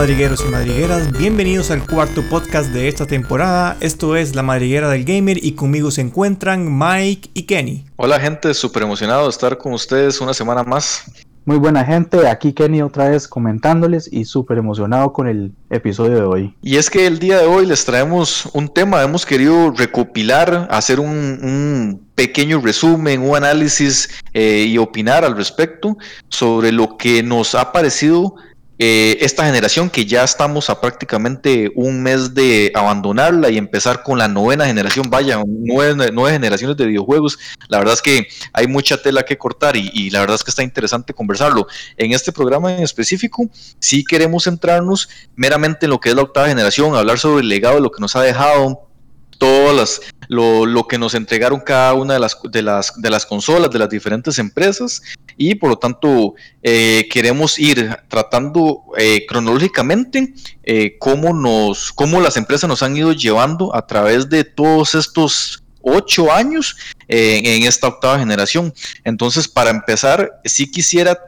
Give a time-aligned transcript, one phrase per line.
[0.00, 3.76] madrigueros y madrigueras, bienvenidos al cuarto podcast de esta temporada.
[3.80, 7.84] Esto es La Madriguera del Gamer y conmigo se encuentran Mike y Kenny.
[7.96, 11.04] Hola gente, súper emocionado de estar con ustedes una semana más.
[11.44, 16.22] Muy buena gente, aquí Kenny otra vez comentándoles y súper emocionado con el episodio de
[16.22, 16.54] hoy.
[16.62, 20.98] Y es que el día de hoy les traemos un tema, hemos querido recopilar, hacer
[20.98, 25.98] un, pequeño resumen, un análisis eh, y opinar al respecto
[26.28, 28.34] sobre lo que nos ha parecido
[28.82, 34.16] eh, esta generación que ya estamos a prácticamente un mes de abandonarla y empezar con
[34.16, 39.22] la novena generación, vaya, nueve, generaciones de videojuegos, la verdad es que hay mucha tela
[39.22, 41.66] que cortar y, la verdad es que está interesante conversarlo.
[41.98, 46.48] En este programa en específico, sí queremos centrarnos meramente en lo que es la octava
[46.48, 48.88] generación, hablar sobre el legado, de lo que nos ha dejado,
[49.36, 50.00] todas las,
[50.30, 53.80] lo, lo, que nos entregaron cada una de las, de, las, de las consolas de
[53.80, 55.02] las diferentes empresas
[55.36, 62.36] y por lo tanto eh, queremos ir tratando eh, cronológicamente eh, cómo, nos, cómo las
[62.36, 66.76] empresas nos han ido llevando a través de todos estos ocho años
[67.08, 68.72] en esta octava generación.
[69.02, 71.18] Entonces, para empezar, sí quisiera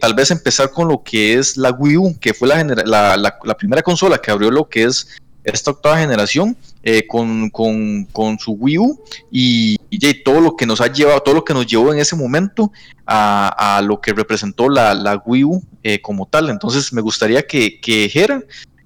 [0.00, 4.18] tal vez empezar con lo que es la Wii U, que fue la, primera consola
[4.18, 5.06] que abrió lo que es
[5.44, 7.50] esta octava generación eh, con,
[8.38, 9.00] su Wii U
[9.30, 9.76] y,
[10.24, 12.72] todo lo que nos ha llevado, todo lo que nos llevó en ese momento
[13.06, 16.48] a, lo que representó la, Wii U eh, como tal.
[16.48, 18.08] Entonces me gustaría que, que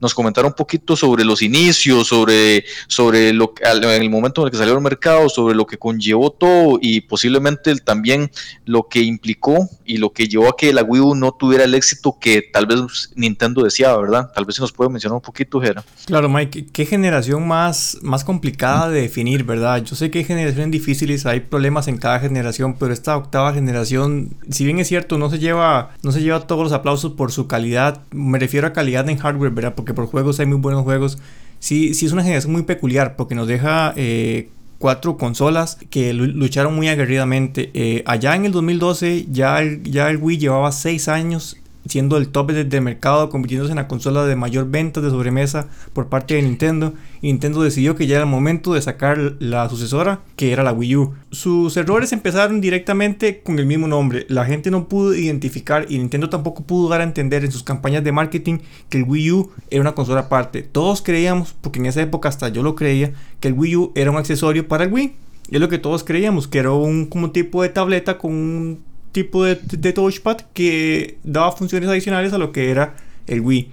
[0.05, 4.59] nos comentara un poquito sobre los inicios, sobre, sobre lo el momento en el que
[4.59, 8.31] salió al mercado, sobre lo que conllevó todo y posiblemente también
[8.67, 11.75] lo que implicó y lo que llevó a que la Wii U no tuviera el
[11.75, 14.31] éxito que tal vez Nintendo deseaba, ¿verdad?
[14.35, 15.83] Tal vez se nos puede mencionar un poquito, Jera.
[16.05, 19.83] Claro, Mike, qué generación más, más complicada de definir, ¿verdad?
[19.83, 24.37] Yo sé que hay generaciones difíciles, hay problemas en cada generación, pero esta octava generación,
[24.51, 27.47] si bien es cierto, no se lleva, no se lleva todos los aplausos por su
[27.47, 29.75] calidad, me refiero a calidad en hardware, ¿verdad?
[29.75, 31.19] Porque por juegos hay muy buenos juegos.
[31.59, 36.75] Sí, sí es una generación muy peculiar porque nos deja eh, cuatro consolas que lucharon
[36.75, 37.71] muy aguerridamente.
[37.75, 41.57] Eh, allá en el 2012 ya el, ya el Wii llevaba seis años
[41.87, 46.09] siendo el top del mercado, convirtiéndose en la consola de mayor venta de sobremesa por
[46.09, 46.95] parte de Nintendo.
[47.23, 50.97] Nintendo decidió que ya era el momento de sacar la sucesora, que era la Wii
[50.97, 51.15] U.
[51.31, 54.27] Sus errores empezaron directamente con el mismo nombre.
[54.29, 58.05] La gente no pudo identificar y Nintendo tampoco pudo dar a entender en sus campañas
[58.05, 58.59] de marketing
[58.89, 60.63] que el Wii U era una consola aparte.
[60.63, 64.11] Todos creíamos, porque en esa época hasta yo lo creía, que el Wii U era
[64.11, 65.17] un accesorio para el Wii.
[65.51, 68.94] Y es lo que todos creíamos, que era un como tipo de tableta con un
[69.15, 73.71] tipo de, touchpad que daba funciones adicionales a lo que era el Wii.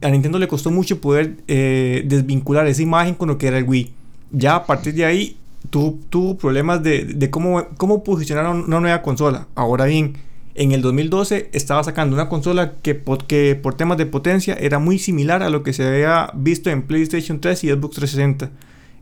[0.00, 3.64] A Nintendo le costó mucho poder eh, desvincular esa imagen con lo que era el
[3.64, 3.92] Wii.
[4.32, 5.36] Ya a partir de ahí
[5.70, 9.46] tuvo, problemas de, cómo, cómo posicionar una nueva consola.
[9.54, 10.14] Ahora bien,
[10.54, 14.98] en el 2012 estaba sacando una consola que, que por temas de potencia era muy
[14.98, 18.50] similar a lo que se había visto en PlayStation 3 y Xbox 360.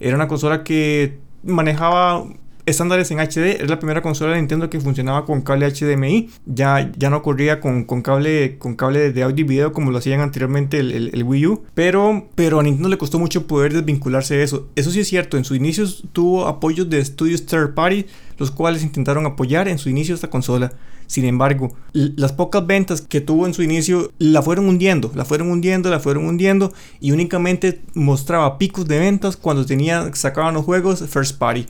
[0.01, 2.25] Era una consola que manejaba
[2.67, 3.63] estándares en HD.
[3.63, 6.31] Es la primera consola de Nintendo que funcionaba con cable HDMI.
[6.47, 10.21] Ya, ya no corría con, cable, con cable de audio y video como lo hacían
[10.21, 11.65] anteriormente el, Wii U.
[11.75, 14.69] Pero, pero a Nintendo le costó mucho poder desvincularse de eso.
[14.77, 15.37] Eso sí es cierto.
[15.37, 18.07] En sus inicios tuvo apoyos de estudios third party,
[18.39, 20.73] los cuales intentaron apoyar en su inicio esta consola.
[21.07, 25.51] Sin embargo, las pocas ventas que tuvo en su inicio la fueron hundiendo, la fueron
[25.51, 31.05] hundiendo, la fueron hundiendo y únicamente mostraba picos de ventas cuando tenía, sacaban los juegos
[31.07, 31.67] first party.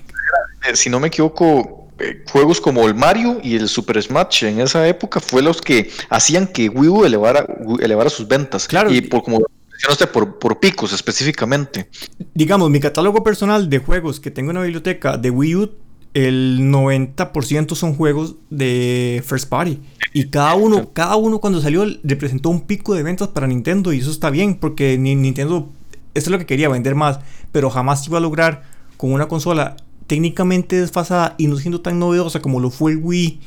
[0.67, 4.61] Eh, si no me equivoco, eh, juegos como el Mario y el Super Smash en
[4.61, 7.47] esa época fue los que hacían que Wii U elevara,
[7.81, 8.67] elevara sus ventas.
[8.67, 8.93] Claro.
[8.93, 11.89] Y por como mencionaste, por, por picos específicamente.
[12.35, 15.71] Digamos, mi catálogo personal de juegos que tengo en la biblioteca de Wii U,
[16.15, 19.81] el 90% son juegos de first party.
[20.13, 23.93] Y cada uno, cada uno cuando salió representó un pico de ventas para Nintendo.
[23.93, 25.73] Y eso está bien, porque Nintendo,
[26.15, 27.19] eso es lo que quería, vender más.
[27.51, 28.63] Pero jamás iba a lograr
[28.97, 29.77] con una consola
[30.15, 33.41] técnicamente desfasada y no siendo tan novedosa como lo fue el Wii,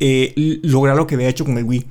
[0.00, 1.84] eh, lograr lo que había hecho con el Wii.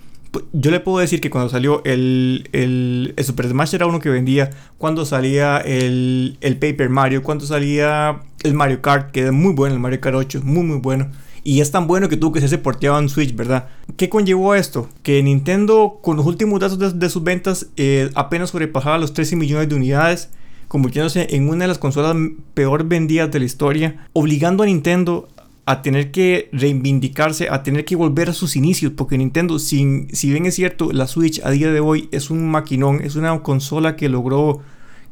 [0.53, 4.49] Yo le puedo decir que cuando salió el, el, Super Smash era uno que vendía,
[4.79, 9.75] cuando salía el, el, Paper Mario, cuando salía el Mario Kart, que era muy bueno,
[9.75, 11.11] el Mario Kart 8, muy muy bueno.
[11.43, 13.67] Y es tan bueno que tuvo que se porteado en Switch, ¿verdad?
[13.97, 14.89] ¿Qué conllevó esto?
[15.03, 19.69] Que Nintendo, con los últimos datos de, sus ventas, eh, apenas sobrepasaba los 13 millones
[19.69, 20.29] de unidades
[20.73, 22.15] convirtiéndose en una de las consolas
[22.55, 25.27] peor vendidas de la historia, obligando a Nintendo
[25.67, 30.31] a tener que reivindicarse, a tener que volver a sus inicios, porque Nintendo, sin, si
[30.31, 33.95] bien es cierto, la Switch a día de hoy es un maquinón, es una consola
[33.95, 34.61] que logró,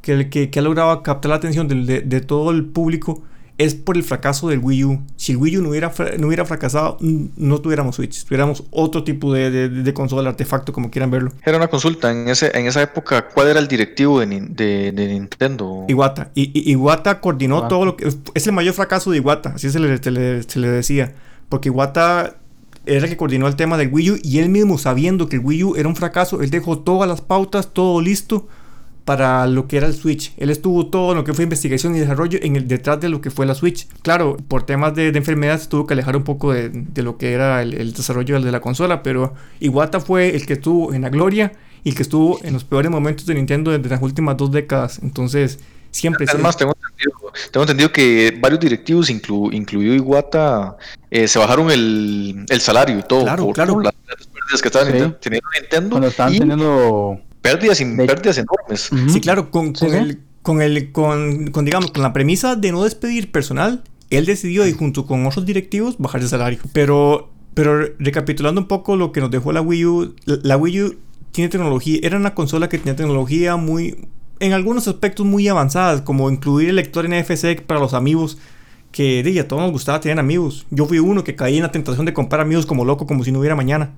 [0.02, 3.22] que, ha logrado captar la atención de, todo el público,
[3.66, 5.02] es por el fracaso del Wii U.
[5.16, 9.32] Si el Wii U no hubiera, no hubiera fracasado, no tuviéramos Switch, tuviéramos otro tipo
[9.34, 11.32] de, de, consola, artefacto, como quieran verlo.
[11.46, 15.86] Era una consulta, en, ese, en esa época, ¿cuál era el directivo de, de Nintendo?
[15.88, 16.32] Iwata.
[16.34, 18.12] Y, Iwata coordinó todo lo que...
[18.34, 21.14] Es el mayor fracaso de Iwata, así se le, se le, se le decía.
[21.48, 22.38] Porque Iwata
[22.86, 25.46] era el que coordinó el tema del Wii U y él mismo sabiendo que el
[25.46, 28.48] Wii U era un fracaso, él dejó todas las pautas, todo listo
[29.06, 30.34] para lo que era el Switch.
[30.38, 33.32] Él estuvo todo lo que fue investigación y desarrollo en el detrás de lo que
[33.32, 33.88] fue la Switch.
[34.04, 36.72] Claro, por temas de, enfermedades tuvo que alejar un poco de,
[37.02, 41.02] lo que era el, desarrollo de la consola, pero Iwata fue el que estuvo en
[41.02, 41.54] la gloria
[41.84, 45.00] y el que estuvo en los peores momentos de Nintendo desde las últimas dos décadas.
[45.02, 45.60] Entonces,
[45.90, 46.26] siempre...
[46.30, 50.78] Además, tengo entendido, tengo entendido que varios directivos, incluido Iwata,
[51.10, 53.24] eh, se bajaron el, salario y todo.
[53.24, 53.82] Claro, claro.
[53.82, 54.88] las, pérdidas que estaban
[55.20, 55.90] teniendo Nintendo.
[55.90, 58.90] Cuando estaban teniendo Pérdidas, pérdidas enormes.
[59.12, 63.84] Sí, claro, con, El, con, el, con, digamos, con la premisa de no despedir personal,
[64.10, 66.60] él decidió, y junto con otros directivos, bajar el salario.
[66.74, 70.96] Pero, pero recapitulando un poco lo que nos dejó la Wii U, la Wii U
[71.32, 74.08] tiene tecnología, era una consola que tenía tecnología muy,
[74.40, 78.38] en algunos aspectos muy avanzadas, como incluir el lector NFC para los amigos,
[78.92, 80.66] que de a todos nos gustaba tener amigos.
[80.70, 83.32] Yo fui uno que caí en la tentación de comprar amigos como loco, como si
[83.32, 83.92] no hubiera mañana.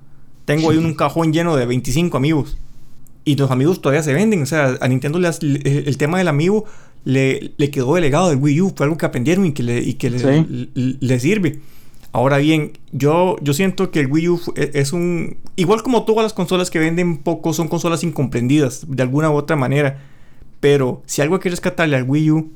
[0.46, 2.58] Tengo ahí un cajón lleno de 25 amigos.
[3.26, 4.42] Y los amigos todavía se venden.
[4.42, 6.66] O sea, a Nintendo el tema del amigo
[7.06, 8.74] le, le, quedó delegado del Wii U.
[8.76, 11.60] Fue algo que aprendieron y que le, y que le, sirve.
[12.12, 15.38] Ahora bien, yo, yo siento que el Wii U e, es un...
[15.56, 19.56] Igual como todas las consolas que venden poco, son consolas incomprendidas de alguna u otra
[19.56, 20.02] manera.
[20.60, 22.52] Pero si algo hay que rescatarle al Wii U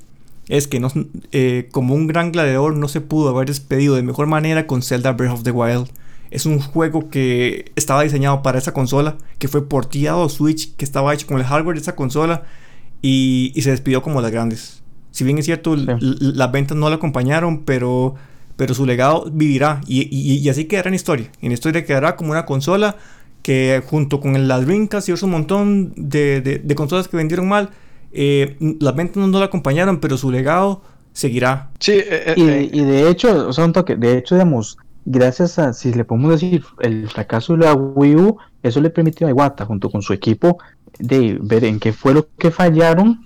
[0.48, 0.90] es que no,
[1.32, 5.12] eh, como un gran gladiador no se pudo haber despedido de mejor manera con Zelda
[5.14, 5.90] Breath of the Wild.
[6.32, 10.86] Es un juego que estaba diseñado para esa consola, que fue porteado a Switch, que
[10.86, 12.44] estaba hecho con el hardware de esa consola
[13.02, 14.84] y, se despidió como las grandes.
[15.12, 18.16] Si bien es cierto, las ventas no la acompañaron, pero,
[18.56, 21.32] pero su legado vivirá y, así quedará en historia.
[21.42, 22.98] En historia quedará como una consola
[23.42, 27.70] que junto con el Dreamcast y otro montón de, consolas que vendieron mal,
[28.12, 30.82] eh, las ventas no, la acompañaron, pero su legado
[31.14, 31.72] seguirá.
[31.80, 34.78] Sí, eh, eh, y, de hecho, o sea, de hecho, digamos,
[35.10, 39.26] gracias a, si le podemos decir, el fracaso de la Wii U, eso le permitió
[39.26, 40.58] a Iwata, junto con su equipo,
[41.00, 43.26] de ver en qué fue lo que fallaron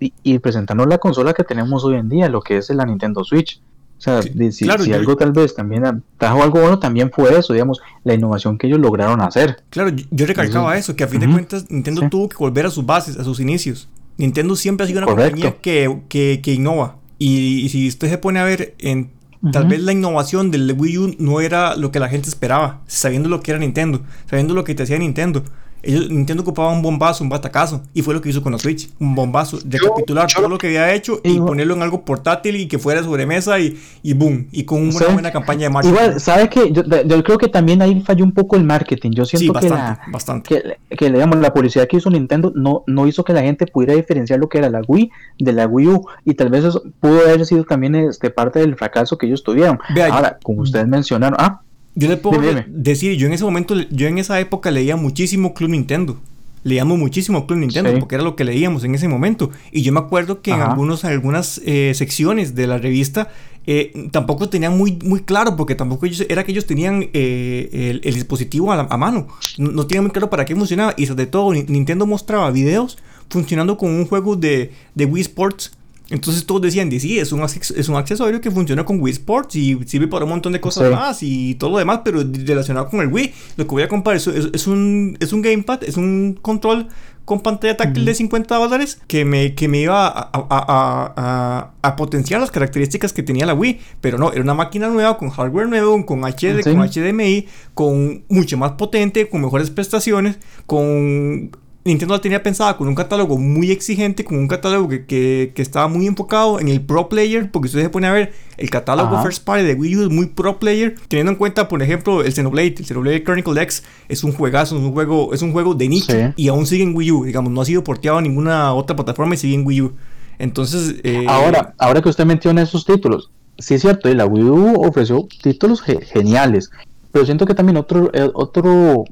[0.00, 3.60] y, presentarnos la consola que tenemos hoy en día, lo que es la Nintendo Switch.
[3.98, 8.14] O sea, si, algo tal vez también trajo algo bueno, también fue eso, digamos, la
[8.14, 9.62] innovación que ellos lograron hacer.
[9.70, 12.84] Claro, yo, recalcaba eso, que a fin de cuentas Nintendo tuvo que volver a sus
[12.84, 13.88] bases, a sus inicios.
[14.16, 16.96] Nintendo siempre ha sido una compañía que, que, innova.
[17.20, 19.12] y, si usted se pone a ver en
[19.50, 23.28] Tal vez la innovación del Wii U no era lo que la gente esperaba, sabiendo
[23.28, 24.00] lo que era Nintendo,
[24.30, 25.42] sabiendo lo que te hacía Nintendo.
[25.82, 28.90] Ellos, Nintendo ocupaba un bombazo, un batacazo, y fue lo que hizo con la Switch,
[29.00, 32.78] un bombazo, recapitular todo lo que había hecho y ponerlo en algo portátil y que
[32.78, 35.94] fuera sobremesa y, y boom, y con una buena campaña de marketing.
[35.94, 36.72] Igual, ¿sabes qué?
[36.72, 36.84] Yo,
[37.22, 39.10] creo que también ahí falló un poco el marketing.
[39.10, 40.78] Yo siento que, la, bastante.
[40.90, 44.38] que, digamos, la publicidad que hizo Nintendo no, no hizo que la gente pudiera diferenciar
[44.38, 47.44] lo que era la Wii de la Wii U, y tal vez eso pudo haber
[47.46, 49.78] sido también este, parte del fracaso que ellos tuvieron.
[50.10, 51.62] Ahora, como ustedes mencionaron, ah,
[51.94, 55.70] yo le puedo decir, yo en ese momento, yo en esa época leía muchísimo Club
[55.70, 56.18] Nintendo.
[56.64, 59.50] Leíamos muchísimo Club Nintendo porque era lo que leíamos en ese momento.
[59.72, 63.30] Y yo me acuerdo que en algunos, algunas eh, secciones de la revista
[63.66, 68.14] eh, tampoco tenían muy, muy claro, porque tampoco ellos, era que ellos tenían eh, el,
[68.14, 69.26] dispositivo a, mano.
[69.58, 70.94] No, no, tenían muy claro para qué funcionaba.
[70.96, 72.96] Y sobre todo, Nintendo mostraba videos
[73.28, 75.72] funcionando con un juego de, de Wii Sports
[76.12, 79.78] entonces todos decían, sí, es un, es un accesorio que funciona con Wii Sports y
[79.86, 83.08] sirve para un montón de cosas más y todo lo demás, pero relacionado con el
[83.08, 83.32] Wii.
[83.56, 86.88] Lo que voy a comprar es, es, un, es un gamepad, es un control
[87.24, 92.40] con pantalla táctil de 50 dólares que me, que me iba a, a, a, potenciar
[92.40, 93.80] las características que tenía la Wii.
[94.02, 98.58] Pero no, era una máquina nueva, con hardware nuevo, con HD, con HDMI, con mucho
[98.58, 101.52] más potente, con mejores prestaciones, con
[101.84, 106.06] Nintendo la tenía pensada con un catálogo muy exigente, con un catálogo que, estaba muy
[106.06, 109.64] enfocado en el pro player, porque usted se pone a ver el catálogo first party
[109.64, 112.86] de Wii U es muy pro player, teniendo en cuenta, por ejemplo, el Xenoblade, el
[112.86, 116.48] Xenoblade Chronicle X es un juegazo, es un juego, es un juego de nicho y
[116.48, 119.38] aún sigue en Wii U, digamos, no ha sido porteado a ninguna otra plataforma y
[119.38, 119.92] sigue en Wii U.
[120.38, 124.82] Entonces, eh, ahora, ahora que usted menciona esos títulos, sí es cierto, la Wii U
[124.86, 126.70] ofreció títulos geniales,
[127.10, 129.04] pero siento que también otro, eh, otro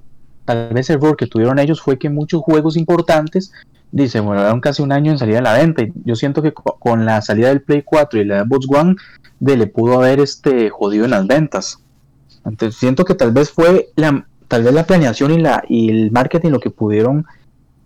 [0.50, 3.52] tal vez el error que tuvieron ellos fue que muchos juegos importantes
[3.92, 5.82] dice, bueno, casi un año en salida a la venta.
[5.82, 8.96] Y yo siento que con la salida del Play 4 y la Xbox One,
[9.38, 11.78] de, le pudo haber este jodido en las ventas.
[12.44, 16.10] Entonces siento que tal vez fue la, tal vez la planeación y la y el
[16.10, 17.26] marketing lo que pudieron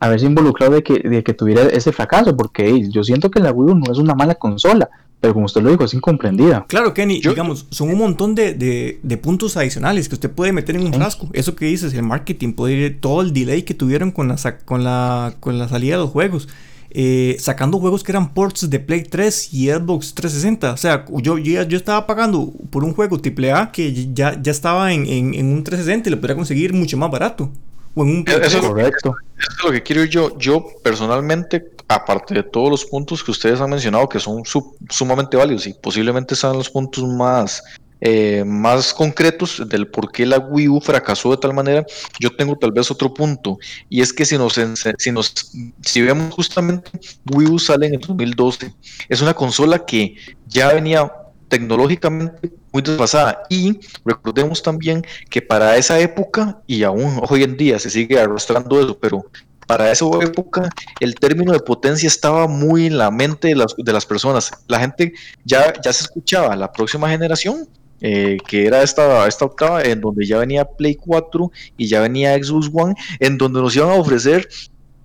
[0.06, 3.73] haberse involucrado de que, de que tuviera ese fracaso, porque yo siento que la Wii
[3.73, 6.66] U no es una mala consola, pero como usted lo dijo, es incomprendida.
[6.68, 10.76] Claro, Kenny, digamos, son un montón de, de, de, puntos adicionales que usted puede meter
[10.76, 11.30] en un frasco.
[11.32, 14.84] Eso que dices, el marketing, puede ir todo el delay que tuvieron con la, con
[14.84, 16.49] la, con la salida de los juegos.
[16.90, 20.75] Eh, sacando juegos que eran ports de Play 3 y Xbox 360.
[20.75, 24.92] O sea, yo, yo, yo estaba pagando por un juego AAA que ya, ya estaba
[24.92, 27.50] en, en, en, un 360 y lo podía conseguir mucho más barato.
[27.95, 29.17] O en un eso, es correcto.
[29.39, 30.37] Eso es lo que quiero yo.
[30.39, 34.43] Yo personalmente, aparte de todos los puntos que ustedes han mencionado, que son
[34.91, 37.63] sumamente válidos y posiblemente sean los puntos más
[38.07, 41.87] eh, más concretos del por qué la Wii U fracasó de tal manera,
[42.21, 43.57] yo tengo tal vez otro punto,
[43.89, 44.61] y es que si nos,
[44.99, 45.33] si nos
[45.81, 46.91] si vemos justamente,
[47.33, 48.75] Wii U sale en el 2012,
[49.09, 51.11] es una consola que ya venía
[51.49, 57.79] tecnológicamente muy desfasada y recordemos también que para esa época y aún hoy en día
[57.79, 59.25] se sigue arrastrando eso, pero
[59.67, 60.69] para esa época
[61.01, 64.51] el término de potencia estaba muy en la mente de las, de las personas.
[64.69, 65.13] La gente
[65.45, 67.69] ya, ya se escuchaba la próxima generación
[68.01, 72.37] eh, que era esta, esta octava, en donde ya venía Play 4 y ya venía
[72.37, 74.47] Xbox One, en donde nos iban a ofrecer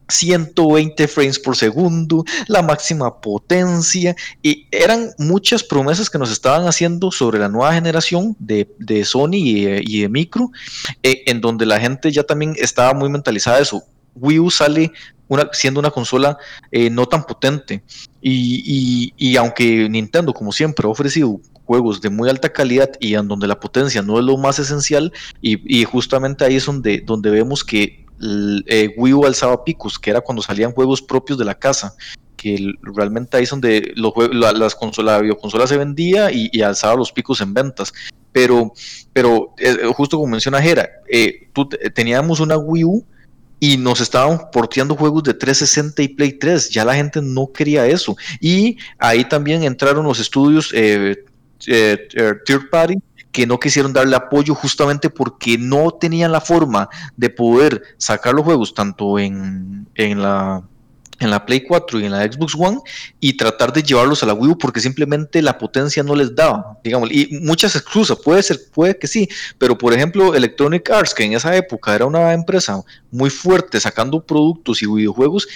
[0.10, 7.12] 120 frames por segundo, la máxima potencia, y eran muchas promesas que nos estaban haciendo
[7.12, 10.52] sobre la nueva generación de, de Sony y, de Micro,
[11.04, 13.84] eh, en donde la gente ya también estaba muy mentalizada de eso.
[14.16, 14.92] Wii U sale
[15.54, 16.38] siendo una consola
[16.72, 17.84] eh, no tan potente.
[18.22, 23.14] Y, y, y, aunque Nintendo, como siempre, ha ofrecido juegos de muy alta calidad y
[23.14, 27.02] en donde la potencia no es lo más esencial, y, y justamente ahí es donde,
[27.06, 28.06] donde vemos que
[28.66, 31.96] eh, Wii U alzaba picos, que era cuando salían juegos propios de la casa
[32.40, 37.12] que realmente ahí es donde la, las consolas, la bioconsola se vendía y, alzaba los
[37.12, 37.94] picos en ventas.
[38.32, 38.72] Pero,
[39.12, 43.06] pero eh, justo como menciona Jera, eh, tú, teníamos una Wii U
[43.60, 46.70] y nos estaban porteando juegos de 360 y Play 3.
[46.70, 48.16] Ya la gente no quería eso.
[48.40, 51.18] Y ahí también entraron los estudios eh,
[52.46, 52.96] third party
[53.32, 58.46] que no quisieron darle apoyo justamente porque no tenían la forma de poder sacar los
[58.46, 60.64] juegos tanto en, en la
[61.20, 62.80] en la Play 4 y en la Xbox One
[63.20, 66.80] y tratar de llevarlos a la Wii U porque simplemente la potencia no les daba,
[66.84, 71.24] digamos, y muchas excusas, puede ser, puede que sí, pero por ejemplo Electronic Arts, que
[71.24, 72.82] en esa época era una empresa
[73.12, 75.48] muy fuerte sacando productos y videojuegos,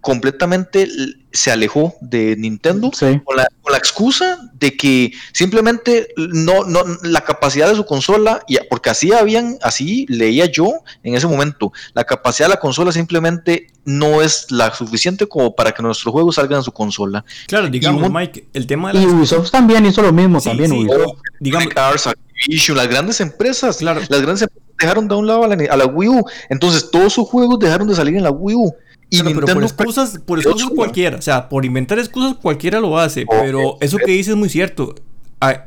[0.00, 0.88] completamente
[1.32, 7.20] se alejó de Nintendo con, la, con, la, excusa de que simplemente no, no la
[7.20, 12.04] capacidad de su consola, y, porque así habían, así leía yo en ese momento, la
[12.04, 16.58] capacidad de la consola simplemente no es la suficiente como para que nuestros juegos salgan
[16.58, 17.24] en su consola.
[17.46, 19.02] Claro, digamos, Mike, el tema de la...
[19.02, 21.18] Y Ubisoft también hizo lo mismo, sí, también sí, Ubisoft.
[21.38, 24.00] digamos, Activision, las grandes empresas, claro.
[24.00, 27.12] las grandes empresas dejaron de un lado a la, a la Wii U, entonces todos
[27.12, 28.74] sus juegos dejaron de salir en la Wii U.
[29.10, 33.26] Y pero por excusas, por excusas cualquiera, o sea, por inventar excusas cualquiera lo hace,
[33.26, 34.94] pero eso que dice es muy cierto.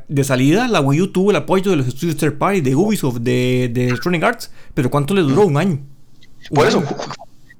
[0.08, 3.18] De salida, la Wii U tuvo el apoyo de los estudios third party, de Ubisoft,
[3.18, 5.46] de, de Electronic Arts, pero ¿cuánto le duró?
[5.46, 5.80] Un año.
[6.50, 6.78] Un por año.
[6.78, 6.96] eso,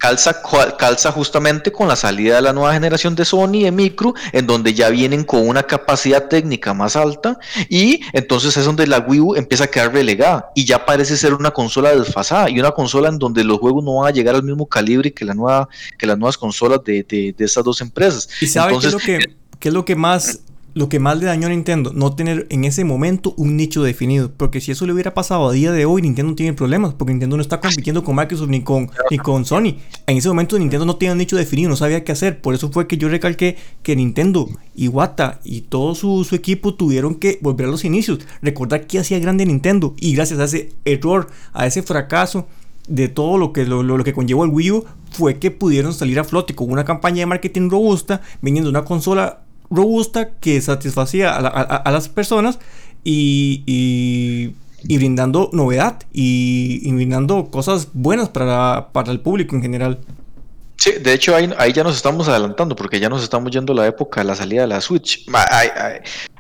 [0.05, 0.43] calza,
[0.77, 4.75] calza justamente con la salida de la nueva generación de Sony de micro, en donde
[4.75, 7.39] ya vienen con una capacidad técnica más alta,
[7.71, 11.33] y entonces es donde la Wii U empieza a quedar relegada, y ya parece ser
[11.33, 14.43] una consola desfasada, y una consola en donde los juegos no van a llegar al
[14.43, 18.29] mismo calibre que, la nueva, que las nuevas consolas de, de, de estas dos empresas.
[18.43, 20.41] ¿Y sabe entonces, qué, es lo que, qué es lo que más
[20.75, 24.33] lo que más le dañó a Nintendo, no tener en ese momento un nicho definido.
[24.37, 26.95] Porque si eso le hubiera pasado a día de hoy, Nintendo tiene problemas.
[26.95, 29.77] Porque Nintendo no está compitiendo con Microsoft ni con, ni con Sony.
[30.07, 32.41] En ese momento Nintendo no tenía un nicho definido, no sabía qué hacer.
[32.41, 37.39] Por eso fue que yo recalqué que Nintendo, Iwata y todo su, equipo tuvieron que
[37.41, 38.19] volver a los inicios.
[38.43, 39.95] Recordar qué hacía grande Nintendo.
[39.99, 42.49] Y gracias a ese error, a ese fracaso
[42.89, 46.19] de todo lo que, lo, lo, que conllevó el Wii U fue que pudieron salir
[46.19, 49.44] a flote con una campaña de marketing robusta, viniendo una consola
[49.75, 52.59] robusta que satisfacía a, la, a, las personas
[53.03, 59.99] y, y, brindando novedad y, brindando cosas buenas para, para, el público en general.
[60.77, 63.77] Sí, de hecho ahí, ahí, ya nos estamos adelantando porque ya nos estamos yendo a
[63.77, 65.27] la época de la salida de la Switch.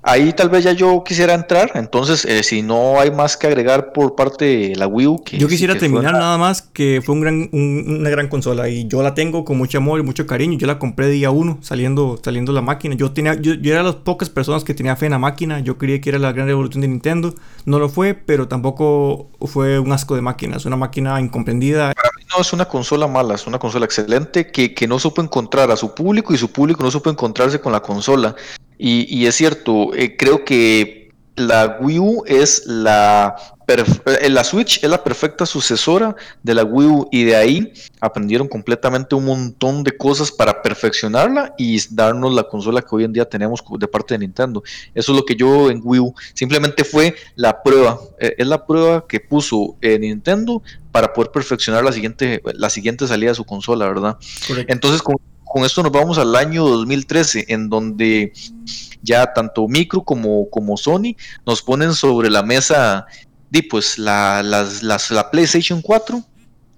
[0.05, 3.93] Ahí tal vez ya yo quisiera entrar, entonces eh, si no hay más que agregar
[3.93, 5.23] por parte de la Wii U.
[5.25, 8.69] Que, yo quisiera que terminar nada más que fue un gran, un, una gran consola
[8.69, 10.59] y yo la tengo con mucho amor y mucho cariño.
[10.59, 12.95] Yo la compré día uno saliendo, saliendo la máquina.
[12.95, 15.61] Yo, tenía, yo, yo era de las pocas personas que tenía fe en la máquina.
[15.61, 17.35] Yo creía que era la gran revolución de Nintendo.
[17.65, 20.57] No lo fue, pero tampoco fue un asco de máquina.
[20.57, 21.93] Es una máquina incomprendida.
[21.95, 25.23] Para mí no es una consola mala, es una consola excelente que, que no supo
[25.23, 28.35] encontrar a su público y su público no supo encontrarse con la consola.
[28.79, 31.05] Y, y es cierto, eh, creo que
[31.37, 33.35] la Wii U es la,
[33.67, 38.47] eh, la Switch es la perfecta sucesora de la Wii U y de ahí aprendieron
[38.47, 43.25] completamente un montón de cosas para perfeccionarla y darnos la consola que hoy en día
[43.25, 44.63] tenemos de parte de Nintendo.
[44.95, 48.65] Eso es lo que yo en Wii U simplemente fue la prueba, eh, es la
[48.65, 50.63] prueba que puso Nintendo
[50.93, 54.17] para poder perfeccionar la siguiente, la siguiente salida de su consola, ¿verdad?
[54.69, 58.33] Entonces con, con esto nos vamos al año 2013 en donde
[59.03, 63.07] ya tanto Micro como, como Sony nos ponen sobre la mesa
[63.63, 66.23] pues la, la PlayStation 4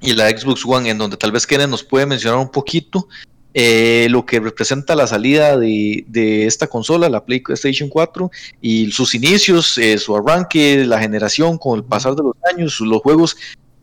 [0.01, 3.09] y la Xbox One, en donde tal vez Kenneth nos puede mencionar un poquito
[3.55, 8.31] eh, lo que representa la salida de, esta consola, la PlayStation 4,
[8.61, 13.01] y sus inicios, eh, su arranque, la generación con el pasar de los años, los
[13.01, 13.37] juegos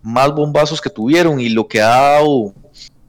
[0.03, 2.53] más bombazos que tuvieron y lo que ha dado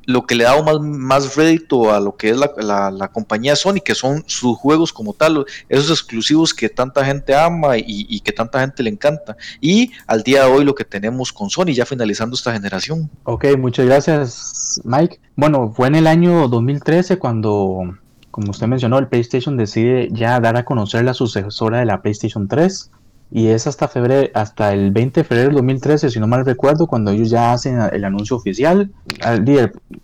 [0.07, 3.81] lo que le ha dado más, más rédito a lo que es la, compañía Sony,
[3.85, 8.61] que son sus juegos como tal, esos exclusivos que tanta gente ama y, que tanta
[8.61, 9.37] gente le encanta.
[9.61, 13.11] Y al día de hoy lo que tenemos con Sony, ya finalizando esta generación.
[13.25, 15.21] Ok, muchas gracias Mike.
[15.37, 17.99] Bueno, fue en el año 2013 cuando,
[18.31, 22.49] como usted mencionó, el PlayStation decide ya dar a conocer la sucesora de la PlayStation
[22.49, 22.91] 3
[23.31, 26.87] y es hasta febrero, hasta el 20 de febrero del 2013, si no mal recuerdo,
[26.87, 28.93] cuando ellos ya hacen el anuncio oficial.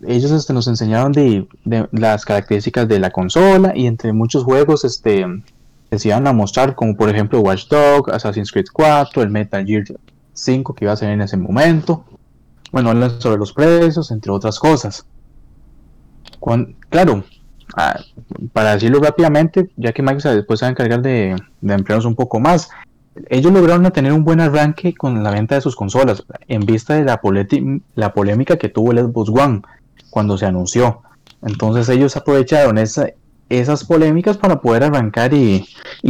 [0.05, 1.47] Ellos este, nos enseñaron de,
[1.91, 5.25] las características de la consola y entre muchos juegos este,
[5.89, 9.83] les iban a mostrar, como por ejemplo Watch Dogs, Assassin's Creed 4, el Metal Gear
[10.33, 12.03] 5 que iba a ser en ese momento.
[12.71, 15.05] Bueno, hablan sobre los precios, entre otras cosas.
[16.89, 17.23] claro,
[17.77, 17.97] ah,
[18.51, 22.15] para decirlo rápidamente, ya que Microsoft después se va a encargar de, de emplearnos un
[22.15, 22.69] poco más,
[23.29, 27.03] ellos lograron tener un buen arranque con la venta de sus consolas, en vista de
[27.03, 29.61] la, polémica que tuvo el Xbox One
[30.09, 31.01] cuando se anunció.
[31.41, 35.67] Entonces ellos aprovecharon esas polémicas para poder arrancar y,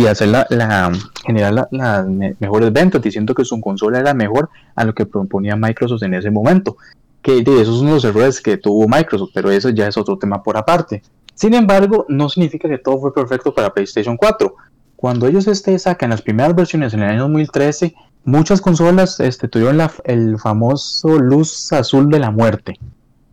[0.07, 0.91] hacer la,
[1.25, 6.03] generar las mejores ventas, diciendo que su consola era mejor a lo que proponía Microsoft
[6.03, 6.77] en ese momento.
[7.21, 10.57] Que esos son los errores que tuvo Microsoft, pero eso ya es otro tema por
[10.57, 11.01] aparte.
[11.33, 14.55] Sin embargo, no significa que todo fue perfecto para PlayStation 4
[15.01, 19.81] cuando ellos este, sacan las primeras versiones en el año 2013, muchas consolas este, tuvieron
[20.03, 22.79] el famoso luz azul de la muerte.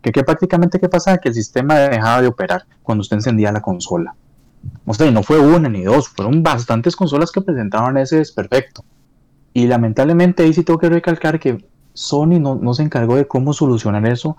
[0.01, 1.19] Que, que prácticamente qué pasaba?
[1.19, 4.15] Que el sistema dejaba de operar cuando usted encendía la consola.
[4.87, 8.83] O sea, no fue una ni dos, fueron bastantes consolas que presentaban ese desperfecto.
[9.53, 14.07] Y lamentablemente ahí sí tengo que recalcar que Sony no, se encargó de cómo solucionar
[14.07, 14.37] eso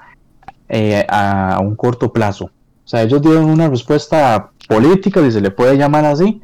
[0.68, 2.46] eh, a un corto plazo.
[2.46, 6.42] O sea, ellos dieron una respuesta política, si se le puede llamar así,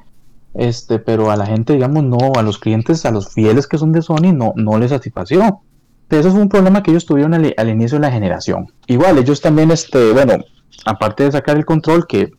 [0.58, 3.92] este, pero a la gente, digamos, no, a los clientes, a los fieles que son
[3.92, 5.60] de Sony, no, no les satisfació.
[6.08, 8.72] Eso fue un problema que ellos tuvieron al, inicio de la generación.
[8.86, 10.44] Igual, ellos también, este, bueno,
[10.84, 12.30] aparte de sacar el control, que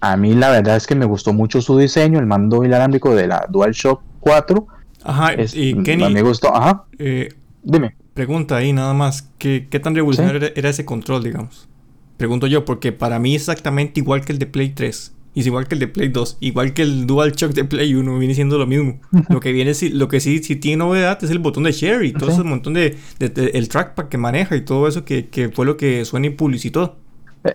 [0.00, 3.28] a mí la verdad es que me gustó mucho su diseño, el mando inalámbrico de
[3.28, 4.66] la DualShock 4.
[5.04, 6.12] Ajá, y Kenny.
[6.12, 6.84] Me gustó, ajá.
[6.98, 7.28] Eh,
[7.62, 7.96] Dime.
[8.14, 11.68] Pregunta ahí nada más, ¿qué, qué tan revolucionario era ese control, digamos?
[12.16, 15.14] Pregunto yo, porque para mí es exactamente igual que el de Play 3.
[15.34, 17.92] Y es igual que el de Play 2, igual que el Dual Shock de Play
[17.94, 19.00] 1, viene siendo lo mismo.
[19.28, 22.12] lo que viene, lo que sí, sí tiene novedad es el botón de share y
[22.12, 25.76] todo ese montón de, el trackpad que maneja y todo eso que, que fue lo
[25.76, 26.96] que Sony publicitó.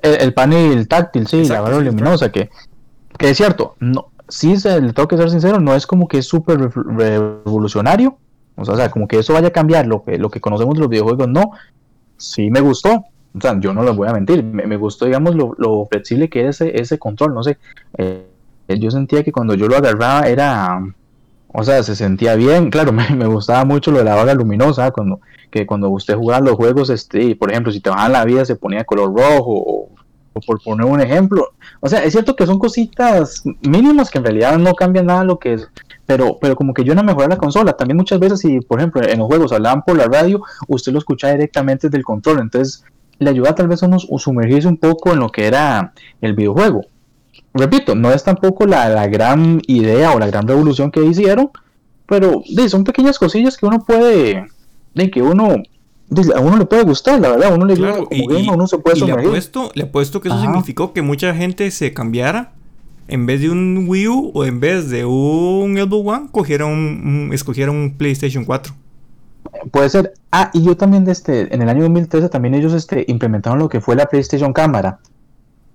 [0.04, 2.50] El, panel táctil, sí, la barra luminosa, que,
[3.18, 6.20] que es cierto, no, sí, se, le tengo que ser sincero, no es como que
[6.20, 8.20] es súper revolucionario,
[8.56, 10.90] o sea, como que eso vaya a cambiar lo que, lo que conocemos de los
[10.90, 11.52] videojuegos, no,
[12.18, 15.86] sí me gustó, o sea, yo no les voy a mentir, me, gustó, digamos, lo,
[15.86, 17.58] flexible que es ese, ese control, no sé.
[17.98, 18.26] Eh,
[18.80, 20.80] yo sentía que cuando yo lo agarraba era,
[21.48, 25.22] o sea, se sentía bien, claro, me, gustaba mucho lo de la vaga luminosa, cuando,
[25.52, 28.56] que cuando usted jugaba los juegos, este, por ejemplo, si te bajaban la vida se
[28.56, 29.90] ponía color rojo, o,
[30.46, 31.50] por poner un ejemplo.
[31.82, 35.38] O sea, es cierto que son cositas mínimas que en realidad no cambian nada lo
[35.38, 35.68] que es,
[36.06, 37.74] pero, pero como que yo no mejoré la consola.
[37.74, 41.00] También muchas veces, si por ejemplo en los juegos hablaban por la radio, usted lo
[41.00, 42.86] escuchaba directamente desde el control, entonces
[43.20, 46.82] le ayuda tal vez a uno sumergirse un poco en lo que era el videojuego.
[47.54, 51.50] Repito, no es tampoco la, gran idea o la gran revolución que hicieron,
[52.06, 54.48] pero son pequeñas cosillas que uno puede,
[54.94, 55.64] de que uno
[56.36, 59.24] a uno le puede gustar, la verdad, a uno le claro, uno se puede sumergir.
[59.24, 62.54] Le apuesto, le apuesto que eso significó que mucha gente se cambiara
[63.08, 67.30] en vez de un Wii U o en vez de un Xbox One, cogiera un,
[67.34, 68.74] escogiera un PlayStation 4.
[69.72, 70.14] Puede ser.
[70.32, 73.82] Ah, y yo también este, en el año 2013 también ellos este, implementaron lo que
[73.82, 75.00] fue la PlayStation Cámara.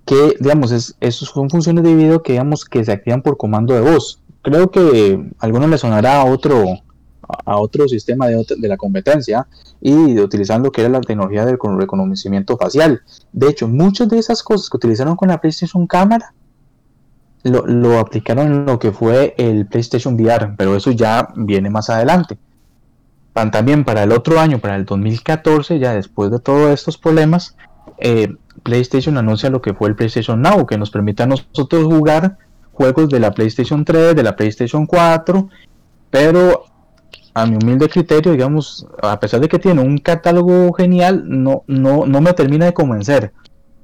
[0.04, 3.74] Que, digamos, es, esos son funciones de video que, digamos, que se activan por comando
[3.74, 4.20] de voz.
[4.42, 6.64] Creo que a algunos sonará a otro,
[7.46, 9.46] a otro sistema de, de la competencia
[9.80, 13.00] y de utilizar lo que era la tecnología del reconocimiento facial.
[13.32, 16.34] De hecho, muchas de esas cosas que utilizaron con la PlayStation Cámara
[17.42, 21.88] lo, lo aplicaron en lo que fue el PlayStation VR, pero eso ya viene más
[21.88, 22.38] adelante.
[23.34, 27.56] También para el otro año, para el 2014, ya después de todos estos problemas,
[27.98, 32.38] eh, PlayStation anuncia lo que fue el PlayStation Now, que nos permite a nosotros jugar
[32.72, 35.48] juegos de la PlayStation 3, de la PlayStation 4,
[36.10, 36.64] pero
[37.34, 42.06] a mi humilde criterio, digamos, a pesar de que tiene un catálogo genial, no, no,
[42.06, 43.32] no me termina de convencer.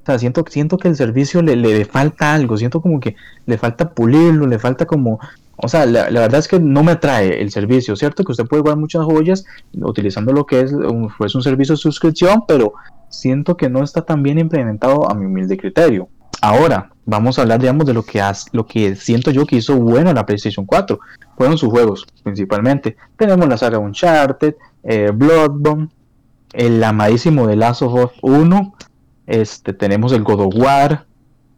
[0.03, 3.57] O sea, siento, siento que el servicio le, le falta algo, siento como que le
[3.57, 5.19] falta pulirlo, le falta como...
[5.57, 8.23] O sea, la, verdad es que no me atrae el servicio, ¿cierto?
[8.23, 11.77] Que usted puede jugar muchas joyas utilizando lo que es un, pues, un servicio de
[11.77, 12.73] suscripción, pero
[13.09, 16.09] siento que no está tan bien implementado a mi humilde criterio.
[16.41, 19.75] Ahora, vamos a hablar, digamos, de lo que, has, lo que siento yo que hizo
[19.75, 20.99] bueno la PlayStation 4.
[21.37, 22.97] Fueron sus juegos, principalmente.
[23.17, 25.89] Tenemos la saga Uncharted, eh, Bloodborne,
[26.53, 28.73] el amadísimo de Last of Us 1,
[29.27, 31.05] este, tenemos el God of War,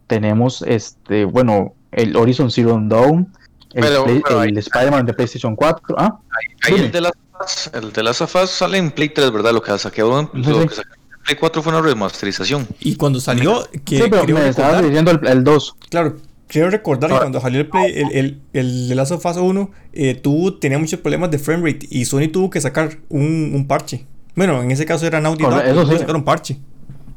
[0.06, 3.32] tenemos, este, bueno, el Horizon Zero Dawn,
[3.74, 5.96] Pero- Play- pero ahí- el Spider-Man de PlayStation 4.
[5.98, 6.18] ¿ah?
[6.62, 9.52] Ahí el de las Us, el de las of Us sale en Play 3, ¿verdad?
[9.52, 12.66] Lo que saqueó en, Play 4 fue una remasterización.
[12.80, 15.76] Y cuando salió, que sí, pero me estabas recordar, diciendo el, el 2.
[15.88, 19.36] claro, quiero recordar que cuando salió el Play, el, el, el The Last of Us
[19.38, 23.52] 1, eh, tuvo, tenía muchos problemas de frame rate y Sony tuvo que sacar un,
[23.54, 24.06] un parche.
[24.36, 25.98] Bueno, en ese caso era Naughty Dog, eso tuvo que sí.
[26.00, 26.58] sacar un parche.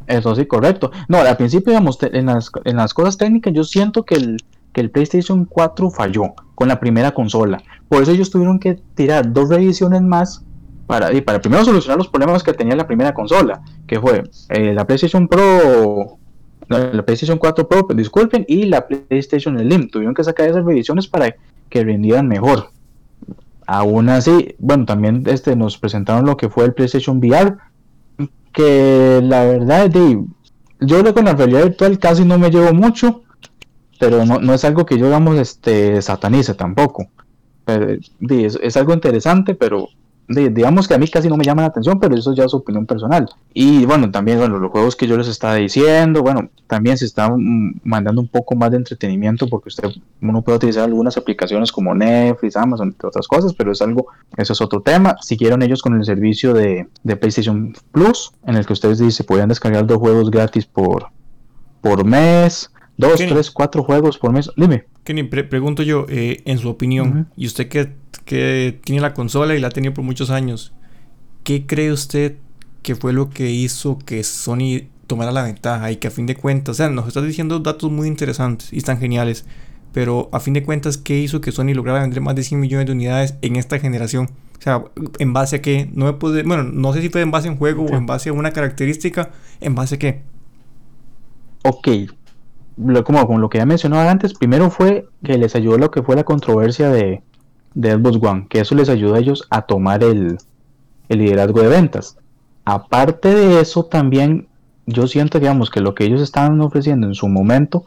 [0.08, 0.90] Eso sí, correcto.
[1.10, 4.38] No, al principio, digamos, en las, en las cosas técnicas, yo siento que el,
[4.78, 7.64] que el PlayStation 4 falló con la primera consola.
[7.90, 10.46] Por eso ellos tuvieron que tirar dos revisiones más
[10.86, 14.76] para, y para primero solucionar los problemas que tenía la primera consola, que fue eh,
[14.76, 16.20] la PlayStation Pro,
[16.68, 19.90] la PlayStation 4 Pro, disculpen, y la PlayStation Slim.
[19.90, 21.36] Tuvieron que sacar esas revisiones para
[21.72, 22.70] que rindieran mejor.
[23.66, 27.58] Aún así, bueno, también este, nos presentaron lo que fue el PlayStation VR,
[28.54, 30.24] que la verdad, de,
[30.82, 33.24] yo con la realidad virtual casi no me llevo mucho,
[34.00, 37.08] pero no, no es algo que yo, digamos, este, satanice tampoco.
[37.66, 37.98] Pero,
[38.30, 39.90] es, es algo interesante, pero
[40.28, 42.54] di, digamos que a mí casi no me llama la atención, pero eso ya es
[42.54, 43.30] opinión personal.
[43.54, 47.30] Y bueno, también bueno, los juegos que yo les estaba diciendo, bueno, también se está
[47.30, 49.90] mm, mandando un poco más de entretenimiento porque usted
[50.22, 54.54] uno puede utilizar algunas aplicaciones como Netflix, Amazon, entre otras cosas, pero es algo, eso
[54.54, 55.16] es otro tema.
[55.22, 59.50] Siguieron ellos con el servicio de, de PlayStation Plus, en el que ustedes dicen, podían
[59.50, 61.08] descargar dos juegos gratis por,
[61.82, 64.50] por mes, dos, tres, cuatro juegos por mes.
[64.58, 64.86] Dime.
[65.04, 67.94] Kenny, pre- pregunto yo, eh, en su opinión, y usted que,
[68.26, 70.74] que tiene la consola y la ha tenido por muchos años,
[71.44, 72.36] ¿qué cree usted
[72.82, 76.36] que fue lo que hizo que Sony tomara la ventaja y que a fin de
[76.36, 79.46] cuentas, o sea, nos está diciendo datos muy interesantes y están geniales,
[79.94, 82.86] pero a fin de cuentas, ¿qué hizo que Sony lograra vender más de 100 millones
[82.88, 84.30] de unidades en esta generación?
[84.60, 84.84] O sea,
[85.20, 85.90] ¿en base a qué?
[85.94, 88.06] No me puede, bueno, no sé si fue en base a un juego o en
[88.06, 89.32] base a una característica,
[89.62, 90.22] ¿en base a qué?
[91.64, 91.88] Ok,
[93.04, 96.16] como, como lo que ya mencionaba antes, primero fue que les ayudó lo que fue
[96.16, 97.24] la controversia de,
[97.74, 100.38] de Xbox One, que eso les ayudó a ellos a tomar el,
[101.10, 102.18] el liderazgo de ventas.
[102.66, 104.48] Aparte de eso, también
[104.86, 107.84] yo siento, digamos, que lo que ellos estaban ofreciendo en su momento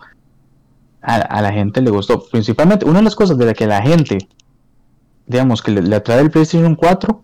[1.03, 2.23] a, a la gente le gustó.
[2.31, 4.19] Principalmente, una de las cosas de la que la gente,
[5.27, 7.23] digamos, que le, le atrae el PlayStation 4,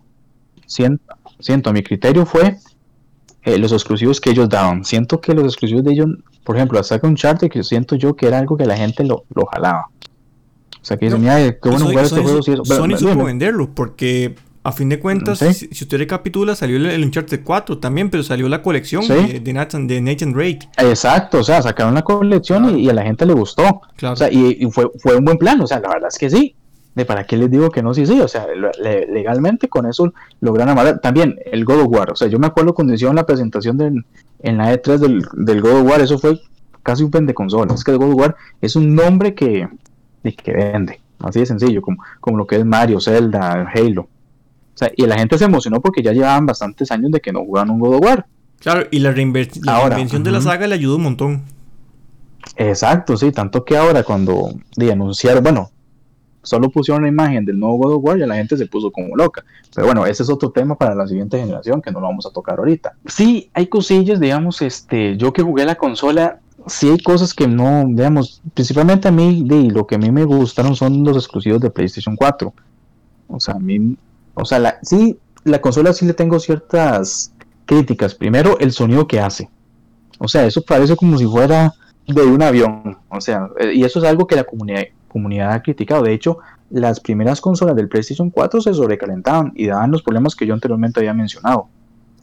[0.65, 1.03] siento,
[1.39, 2.57] siento a mi criterio, fue
[3.47, 4.83] eh, los exclusivos que ellos daban.
[4.85, 6.07] Siento que los exclusivos de ellos,
[6.43, 9.23] por ejemplo, hasta un charter que siento yo que era algo que la gente lo,
[9.33, 9.87] lo jalaba.
[10.81, 12.41] O sea, que dicen, mira, qué bueno jugar este juego.
[12.43, 15.53] Sony supo venderlo porque a fin de cuentas, Sí.
[15.53, 19.13] si, si usted recapitula, salió el, el Uncharted 4 también, pero salió la colección Sí.
[19.13, 20.67] de, de Nathan, de Nathan Drake.
[20.77, 22.77] Exacto, o sea, sacaron la colección Claro.
[22.77, 23.81] y, y a la gente le gustó.
[23.95, 24.13] Claro.
[24.13, 26.29] O sea, y, y fue, fue un buen plan, o sea, la verdad es que
[26.29, 26.53] sí.
[26.97, 27.93] ¿De para qué les digo que no?
[27.93, 28.47] Sí, sí, o sea,
[28.81, 30.99] le- legalmente con eso lograron amarrar.
[30.99, 34.03] También el God of War, o sea, yo me acuerdo cuando hicieron la presentación del-
[34.41, 36.41] en la E3 del, del God of War, eso fue
[36.81, 37.71] casi un vende consola.
[37.75, 39.69] Es que el God of War es un nombre que,
[40.23, 44.01] de que vende, así de sencillo, como, como lo que es Mario, Zelda, Halo.
[44.01, 44.07] O
[44.77, 47.69] sea, y la gente se emocionó porque ya llevaban bastantes años de que no jugaban
[47.69, 48.25] un God of War.
[48.59, 51.43] Claro, y la, reinver- la Ahora, reinvención de la saga le ayudó un montón.
[52.55, 55.69] Exacto, sí, tanto que ahora cuando de anunciaron, bueno,
[56.41, 59.15] solo pusieron la imagen del nuevo God of War y la gente se puso como
[59.15, 59.43] loca.
[59.73, 62.31] Pero bueno, ese es otro tema para la siguiente generación que no lo vamos a
[62.31, 62.93] tocar ahorita.
[63.05, 67.85] Sí, hay cosillas, digamos, este, yo que jugué la consola, sí hay cosas que no,
[67.87, 72.15] digamos, principalmente a mí, lo que a mí me gustaron son los exclusivos de PlayStation
[72.15, 72.53] 4.
[73.29, 73.97] O sea, a mí,
[74.33, 77.33] o sea, la, sí, la consola sí le tengo ciertas
[77.65, 78.15] críticas.
[78.15, 79.49] Primero, el sonido que hace.
[80.19, 81.73] O sea, eso parece como si fuera
[82.07, 82.97] de un avión.
[83.09, 84.83] O sea, eh, y eso es algo que la comunidad,
[85.17, 86.03] comunidad ha criticado.
[86.03, 86.37] De hecho,
[86.69, 90.99] las primeras consolas del PlayStation 4 se sobrecalentaban y daban los problemas que yo anteriormente
[90.99, 91.67] había mencionado.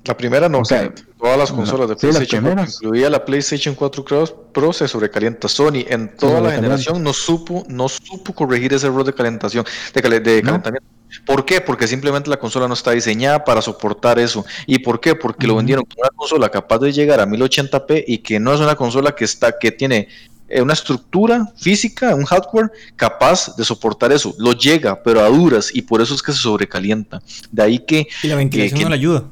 [0.06, 2.74] La primera no, O sea, todas las consolas de sí, las PlayStation 4, primeras.
[2.82, 5.48] incluida la PlayStation 4 Pro, Pro, se sobrecalienta.
[5.48, 10.02] Sony en toda la generación no supo, no supo corregir ese error de calentación, de,
[10.02, 10.48] cale- de No.
[10.50, 10.86] calentamiento.
[11.24, 11.60] ¿Por qué?
[11.62, 14.44] Porque simplemente la consola no está diseñada para soportar eso.
[14.66, 15.14] ¿Y por qué?
[15.14, 18.60] Porque lo vendieron como una consola capaz de llegar a 1080p y que no es
[18.60, 20.08] una consola que está, que tiene
[20.60, 24.34] una estructura física, un hardware capaz de soportar eso.
[24.38, 27.22] Lo llega, pero a duras, y por eso es que se sobrecalienta.
[27.50, 29.24] De ahí que Y la ventilación que- no le ayuda.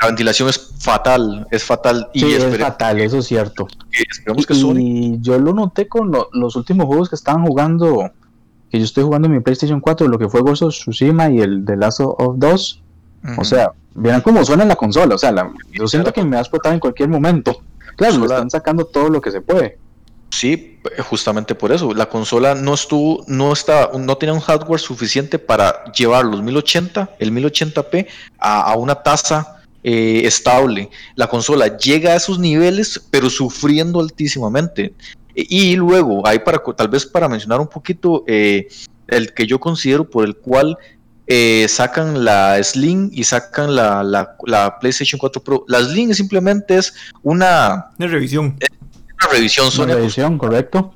[0.00, 2.08] la ventilación es fatal, es fatal.
[2.14, 3.66] Y es fatal, eso es cierto.
[3.90, 7.44] que- esperemos que Sony Y yo lo noté con lo- los últimos juegos que estaban
[7.46, 8.10] jugando,
[8.70, 11.40] que yo estoy jugando en mi PlayStation 4, lo que fue Ghost of Tsushima y
[11.40, 12.82] el The Last of 2.
[13.38, 15.14] O sea, verán cómo suena la consola.
[15.14, 17.58] O sea, la- yo siento que me va a explotar en cualquier momento.
[17.96, 19.78] Claro, Consola- están sacando todo lo que se puede.
[20.38, 21.94] Sí, justamente por eso.
[21.94, 27.10] La consola no estuvo, no está, no tenía un hardware suficiente para llevar los 1080,
[27.18, 28.06] el 1080p
[28.38, 30.90] a, a una tasa eh, estable.
[31.14, 34.92] La consola llega a esos niveles, pero sufriendo altísimamente.
[35.34, 38.68] E- Y luego, ahí para tal vez para mencionar un poquito eh,
[39.08, 40.76] el que yo considero por el cual
[41.28, 45.64] eh, sacan la Slim y sacan la, la- la PlayStation 4 Pro.
[45.66, 48.56] La Slim simplemente es una, De revisión.
[49.20, 50.92] Una revisión Sony Una revisión, correcto.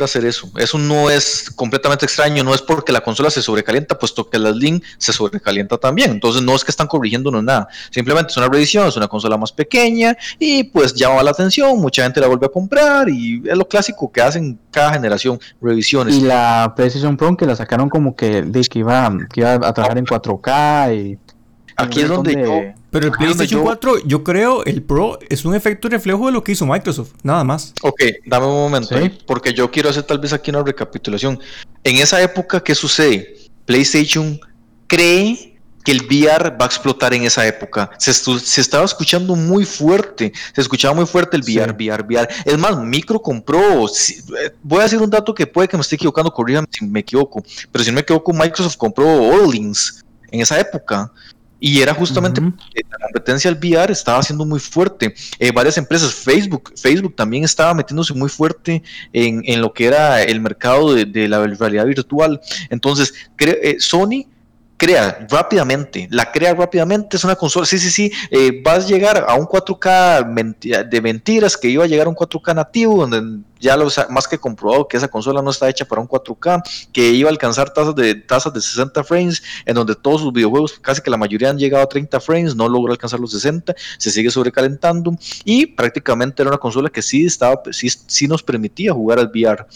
[0.00, 0.50] a hacer eso.
[0.56, 4.52] Eso no es completamente extraño, no es porque la consola se sobrecalienta, puesto que la
[4.52, 6.12] Slim se sobrecalienta también.
[6.12, 7.68] Entonces no es que están corrigiéndonos nada.
[7.90, 12.04] Simplemente es una revisión, es una consola más pequeña y pues llama la atención, mucha
[12.04, 16.14] gente la vuelve a comprar y es lo clásico que hacen cada generación, revisiones.
[16.14, 19.74] Y la PlayStation Pro que la sacaron como que, de que, iba, que iba a
[19.74, 21.18] trabajar en 4K y...
[21.76, 22.77] Aquí es donde yo...
[22.90, 26.42] Pero el PlayStation yo- 4, yo creo, el Pro es un efecto reflejo de lo
[26.42, 27.74] que hizo Microsoft, nada más.
[27.82, 28.94] Ok, dame un momento, Sí.
[28.94, 31.38] ahí, porque yo quiero hacer tal vez aquí una recapitulación.
[31.84, 33.36] En esa época, ¿qué sucede?
[33.66, 34.40] PlayStation
[34.86, 37.90] cree que el VR va a explotar en esa época.
[37.98, 41.76] Se, se estaba escuchando muy fuerte, se escuchaba muy fuerte el VR, Sí.
[41.88, 42.28] VR, VR.
[42.44, 45.82] Es más, Micro compró, si- eh, voy a decir un dato que puede que me
[45.82, 50.40] esté equivocando, corrígame si me equivoco, pero si no me equivoco, Microsoft compró Orleans en
[50.40, 51.10] esa época.
[51.60, 52.40] Y era justamente
[52.74, 55.14] eh, la competencia al VR estaba siendo muy fuerte.
[55.38, 60.22] Eh, varias empresas, Facebook, Facebook también estaba metiéndose muy fuerte en, en lo que era
[60.22, 62.40] el mercado de, de la realidad virtual.
[62.70, 64.26] Entonces, eh, Sony
[64.78, 69.26] crea rápidamente, la crea rápidamente, es una consola, sí, sí, sí, eh, vas a llegar
[69.28, 73.42] a un 4K menti- de mentiras, que iba a llegar a un 4K nativo, donde
[73.58, 76.62] ya lo más que comprobado que esa consola no está hecha para un 4K,
[76.92, 80.78] que iba a alcanzar tasas de, tasas de 60 frames, en donde todos sus videojuegos,
[80.78, 84.10] casi que la mayoría han llegado a 30 frames, no logró alcanzar los 60, se
[84.12, 85.12] sigue sobrecalentando,
[85.44, 89.66] y prácticamente era una consola que sí, estaba, sí, sí nos permitía jugar al VR.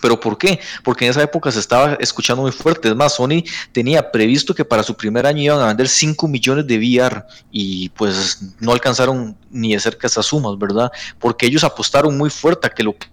[0.00, 0.60] ¿Pero por qué?
[0.82, 2.88] Porque en esa época se estaba escuchando muy fuerte.
[2.88, 6.66] Es más, Sony tenía previsto que para su primer año iban a vender 5 millones
[6.66, 10.90] de VR y pues no alcanzaron ni de cerca esas sumas, ¿verdad?
[11.18, 13.08] Porque ellos apostaron muy fuerte a que lo que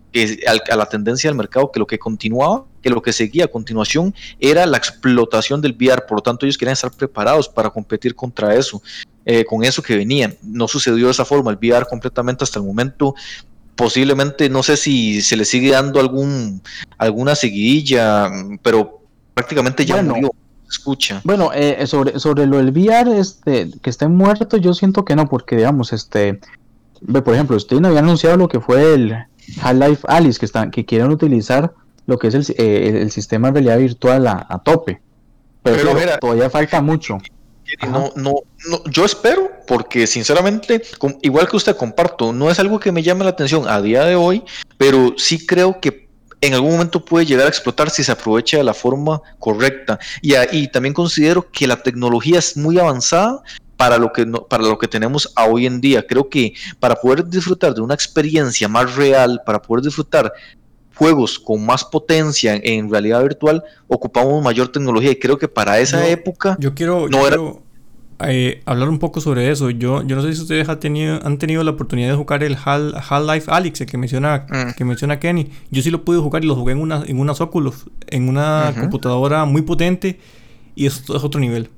[0.70, 4.14] a la tendencia del mercado, que lo que continuaba, que lo que seguía a continuación
[4.40, 6.06] era la explotación del VR.
[6.08, 8.82] Por lo tanto, ellos querían estar preparados para competir contra eso,
[9.26, 10.38] eh, con eso que venían.
[10.42, 11.52] No sucedió de esa forma.
[11.52, 13.14] El VR completamente hasta el momento
[13.76, 16.62] posiblemente no sé si se le sigue dando algún
[16.98, 18.30] alguna seguidilla,
[18.62, 19.02] pero
[19.34, 20.16] prácticamente ya Bueno.
[20.16, 20.32] murió.
[20.70, 21.22] Escucha.
[21.24, 25.28] Bueno, eh, sobre, sobre lo del VR, este, que esté muerto, yo siento que no,
[25.28, 26.40] porque digamos, este,
[27.02, 29.16] ve, por ejemplo, usted no había anunciado lo que fue el
[29.62, 31.74] Half-Life Alice, que están, que quieren utilizar
[32.08, 35.02] lo que es el, eh, el, el sistema de realidad virtual a, a tope.
[35.62, 37.20] Pero, Pero claro, mira- todavía falta mucho.
[37.90, 38.34] No, no,
[38.70, 40.82] no, yo espero, porque sinceramente,
[41.22, 44.16] igual que usted comparto, no es algo que me llame la atención a día de
[44.16, 44.44] hoy,
[44.78, 46.06] pero sí creo que
[46.42, 49.98] en algún momento puede llegar a explotar si se aprovecha de la forma correcta.
[50.22, 53.42] Y, a- y también considero que la tecnología es muy avanzada
[53.78, 56.06] para lo que no- para lo que tenemos a hoy en día.
[56.06, 60.32] Creo que para poder disfrutar de una experiencia más real, para poder disfrutar
[60.96, 66.02] juegos con más potencia en realidad virtual, ocupamos mayor tecnología y creo que para esa
[66.02, 67.62] Yo- época Yo quiero, No yo era- quiero,
[68.28, 69.70] eh, hablar un poco sobre eso.
[69.72, 72.56] Yo, yo no sé si ustedes han tenido, han tenido la oportunidad de jugar el
[72.56, 74.72] Hal- Half-Life Alyx, el que menciona, Mm.
[74.78, 75.50] que menciona Kenny.
[75.70, 78.74] Yo sí lo pude jugar y lo jugué en, una, en unas Oculus, en una
[78.80, 80.20] computadora muy potente
[80.76, 81.70] y eso es otro nivel.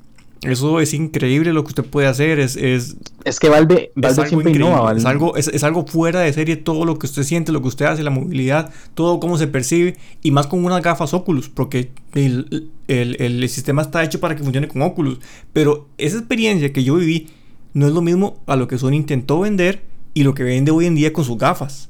[0.44, 2.40] Eso es increíble lo que usted puede hacer.
[2.40, 2.96] Es, es,
[3.26, 4.66] Es que Valve, es Valve algo siempre increíble.
[4.72, 4.82] innova.
[4.84, 5.00] Valve.
[5.00, 7.68] Es algo, es, es algo fuera de serie todo lo que usted siente, lo que
[7.70, 9.98] usted hace, la movilidad, todo cómo se percibe.
[10.22, 14.44] Y más con unas gafas Oculus, porque el, el- el sistema está hecho para que
[14.44, 15.20] funcione con Oculus.
[15.54, 17.30] Pero esa experiencia que yo viví
[17.74, 20.86] no es lo mismo a lo que Sony intentó vender y lo que vende hoy
[20.86, 21.90] en día con sus gafas.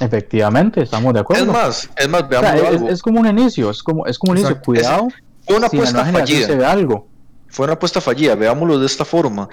[0.00, 1.44] Efectivamente, estamos de acuerdo.
[1.44, 2.88] Es más, es más, O veamos sea, algo.
[2.88, 4.60] es como un inicio, es como, es como un inicio.
[4.62, 5.08] Cuidado,
[5.48, 6.46] una si en la apuesta fallida.
[6.46, 7.08] se ve algo.
[7.52, 9.48] Fue una apuesta fallida, veámoslo de esta forma.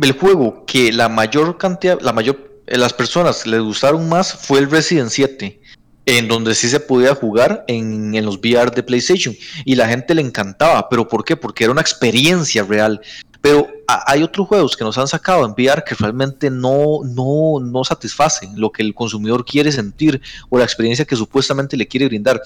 [0.00, 4.58] el juego que la mayor cantidad, la mayor, eh, las personas les gustaron más fue
[4.58, 5.60] el Resident 7
[6.06, 10.14] en donde sí se podía jugar en, en, los VR de PlayStation y la gente
[10.14, 10.88] le encantaba.
[10.88, 11.36] ¿Pero por qué?
[11.36, 13.00] Porque era una experiencia real.
[13.42, 17.84] Pero hay otros juegos que nos han sacado en VR que realmente no, no, no
[17.84, 22.40] satisfacen lo que el consumidor quiere sentir o la experiencia que supuestamente le quiere brindar.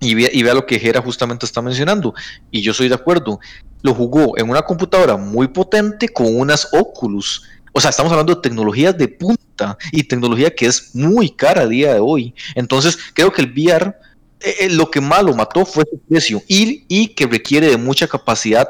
[0.00, 2.14] Y vea, y lo que Gera justamente está mencionando.
[2.50, 3.40] Y yo soy de acuerdo.
[3.82, 7.42] Lo jugó en una computadora muy potente con unas Oculus.
[7.72, 11.66] O sea, estamos hablando de tecnologías de punta y tecnología que es muy cara a
[11.66, 12.34] día de hoy.
[12.54, 13.94] Entonces, creo que el VR,
[14.40, 18.06] eh, eh, lo que más lo mató fue su precio y que requiere de mucha
[18.06, 18.68] capacidad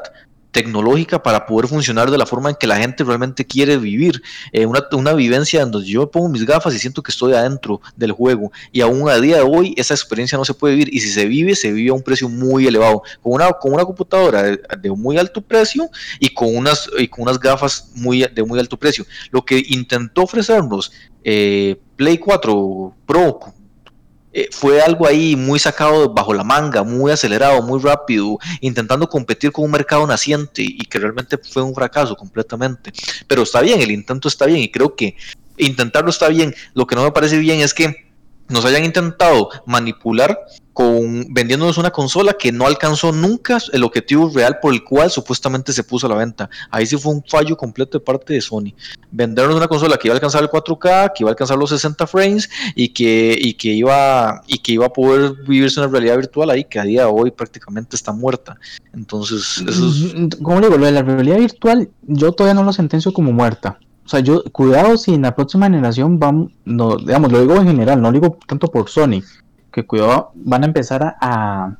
[0.55, 4.23] tecnológica para poder funcionar de la forma en que la gente realmente quiere vivir.
[4.53, 7.81] Eh, una, una, vivencia en donde yo pongo mis gafas y siento que estoy adentro
[7.97, 8.53] del juego.
[8.71, 10.95] Y aún a día de hoy esa experiencia no se puede vivir.
[10.95, 13.03] Y si se vive, se vive a un precio muy elevado.
[13.21, 15.89] Con una, con una computadora de, muy alto precio
[16.21, 19.05] y con unas, y con unas gafas muy, de muy alto precio.
[19.31, 20.93] Lo que intentó ofrecernos
[21.25, 23.39] eh, Play 4 Pro
[24.37, 29.53] eh, fue algo ahí muy sacado bajo la manga, muy acelerado, muy rápido, intentando competir
[29.53, 32.91] con un mercado naciente y que realmente fue un fracaso completamente.
[33.27, 35.15] Pero está bien, el intento está bien y creo que
[35.55, 36.53] intentarlo está bien.
[36.73, 38.04] Lo que no me parece bien es que
[38.47, 40.39] nos hayan intentado manipular
[40.75, 45.71] con vendiéndonos una consola que no alcanzó nunca el objetivo real por el cual supuestamente
[45.71, 46.49] se puso a la venta.
[46.69, 48.73] Ahí sí fue un fallo completo de parte de Sony.
[49.09, 52.05] Vendernos una consola que iba a alcanzar el 4K, que iba a alcanzar los 60
[52.07, 56.49] frames y que, y que iba y que iba a poder vivirse una realidad virtual
[56.49, 58.57] ahí que a día de hoy prácticamente está muerta.
[58.93, 60.13] Entonces, eso es...
[60.13, 63.79] Mm, Como digo, la realidad virtual yo todavía no lo sentencio como muerta.
[64.05, 67.65] O sea, yo, cuidado si en la próxima generación vamos, no, digamos, lo digo en
[67.67, 69.21] general, no lo digo tanto por Sony,
[69.71, 71.77] que cuidado, van a empezar a, a,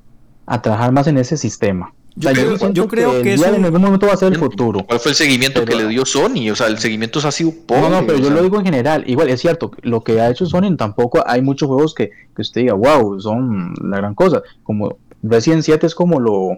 [0.48, 1.94] a trabajar más en ese sistema.
[2.18, 3.56] Yo, O sea, creo, siento yo creo que, el día eso...
[3.58, 4.86] en algún momento va a ser el futuro.
[4.88, 6.50] ¿Cuál fue el seguimiento Pero- que le dio Sony?
[6.50, 7.82] O sea, el seguimiento ha sido pobre.
[7.82, 9.04] No, no, pero yo sea, lo digo en general.
[9.06, 12.62] Igual, es cierto, lo que ha hecho Sony tampoco hay muchos juegos que, que usted
[12.62, 14.42] diga, wow, son la gran cosa.
[14.64, 16.58] Como Resident 7 es como lo.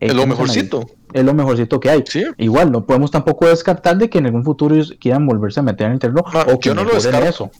[0.00, 0.86] Es lo mejorcito.
[1.12, 2.04] Es lo mejorcito que hay.
[2.08, 2.24] Sí.
[2.38, 5.86] Igual, no podemos tampoco descartar de que en algún futuro ellos quieran volverse a meter
[5.88, 7.28] en el terreno No, o que yo no lo descarto.
[7.28, 7.50] eso.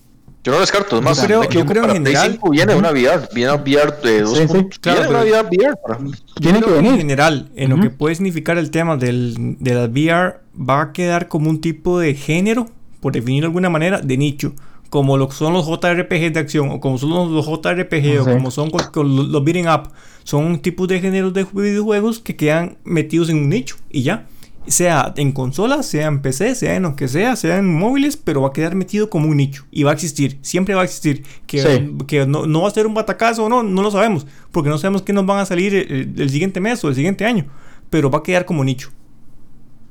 [0.42, 0.96] Yo no lo descarto.
[0.96, 3.92] Es más, Yo creo- yo creo en general- 5 viene una VR, viene una VR
[4.02, 4.54] de dos Sí, sí.
[4.54, 4.78] puntos.
[4.78, 5.98] Claro, viene una VR para
[6.40, 6.98] Tiene que creo En venir.
[7.00, 11.28] general, en lo que puede significar el tema del, de las VR, va a quedar
[11.28, 12.68] como un tipo de género,
[13.00, 14.54] por definirlo de alguna manera, de nicho.
[14.90, 18.50] Como lo son los JRPG de acción, o como son los, los JRPG, o como
[18.50, 19.88] son los, los beating up.
[20.24, 24.26] Son tipos de géneros de videojuegos que quedan metidos en un nicho y ya.
[24.66, 28.42] Sea en consolas, sea en PC, sea en lo que sea, sea en móviles, pero
[28.42, 29.64] va a quedar metido como un nicho.
[29.70, 31.24] Y va a existir, siempre va a existir.
[31.46, 32.04] Que, Sí.
[32.06, 34.26] que no, no va a ser un batacazo o no, no lo sabemos.
[34.52, 37.24] Porque no sabemos qué nos van a salir el, el siguiente mes o el siguiente
[37.24, 37.46] año.
[37.88, 38.90] Pero va a quedar como nicho.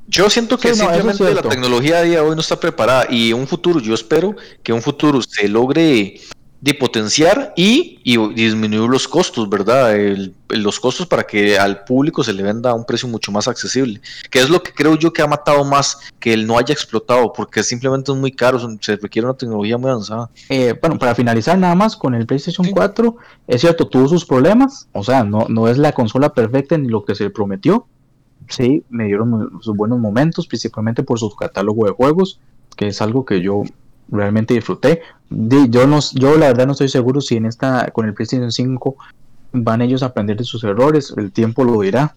[0.09, 3.07] Yo siento que Sí, no, eso es simplemente la tecnología de hoy no está preparada
[3.09, 6.19] y un futuro, yo espero que un futuro se logre
[6.61, 9.95] de potenciar y, y disminuir los costos, ¿verdad?
[9.95, 13.47] El- los costos para que al público se le venda a un precio mucho más
[13.47, 16.73] accesible, que es lo que creo yo que ha matado más que él no haya
[16.73, 20.29] explotado, porque simplemente es muy caro, se requiere una tecnología muy avanzada.
[20.49, 22.71] Eh, bueno, para finalizar nada más con el PlayStation Sí.
[22.73, 23.15] 4,
[23.47, 27.05] es cierto, tuvo sus problemas, o sea, no, no es la consola perfecta ni lo
[27.05, 27.85] que se prometió.
[28.49, 32.39] Sí, me dieron sus buenos momentos, principalmente por su catálogo de juegos,
[32.75, 33.63] que es algo que yo
[34.09, 35.01] realmente disfruté.
[35.29, 38.51] Di- Yo, no, yo la verdad no estoy seguro si en esta, con el PlayStation
[38.51, 38.95] 5
[39.53, 42.15] van ellos a aprender de sus errores, el tiempo lo dirá,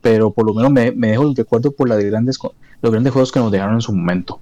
[0.00, 2.38] pero por lo menos me, me dejo el recuerdo por las grandes,
[2.80, 4.40] los grandes juegos que nos dejaron en su momento.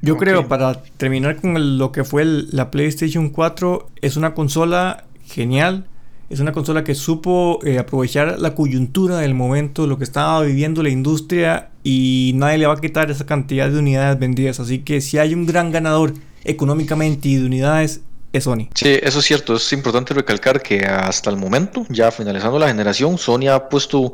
[0.00, 4.32] Yo creo, para terminar con el- lo que fue el- la PlayStation 4, es una
[4.32, 5.86] consola genial.
[6.30, 10.82] Es una consola que supo eh, aprovechar la coyuntura del momento, lo que estaba viviendo
[10.82, 14.60] la industria y nadie le va a quitar esa cantidad de unidades vendidas.
[14.60, 16.12] Así que si hay un gran ganador
[16.44, 18.68] económicamente y de unidades, es Sony.
[18.74, 19.56] Sí, eso es cierto.
[19.56, 24.12] Es importante recalcar que hasta el momento, ya finalizando la generación, Sony ha puesto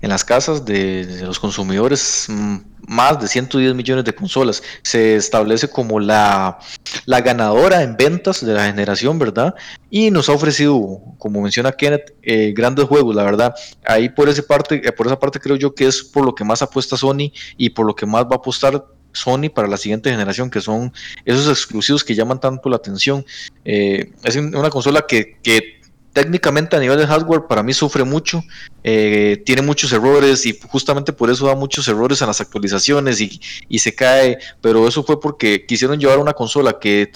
[0.00, 2.56] en las casas de, los consumidores mm,
[2.92, 4.62] más de 110 millones de consolas.
[4.82, 6.58] Se establece como la,
[7.06, 9.54] la ganadora en ventas de la generación, ¿verdad?
[9.90, 13.54] Y nos ha ofrecido, como menciona Kenneth, eh, grandes juegos, la verdad.
[13.84, 16.44] Ahí por esa parte, eh, por esa parte creo yo que es por lo que
[16.44, 20.10] más apuesta Sony y por lo que más va a apostar Sony para la siguiente
[20.10, 20.92] generación, que son
[21.24, 23.24] esos exclusivos que llaman tanto la atención.
[23.64, 25.81] Eh, es un- una consola que
[26.12, 28.42] técnicamente a nivel de hardware para mí sufre mucho,
[28.84, 33.40] eh, tiene muchos errores y justamente por eso da muchos errores en las actualizaciones y,
[33.68, 37.10] y se cae, pero eso fue porque quisieron llevar una consola que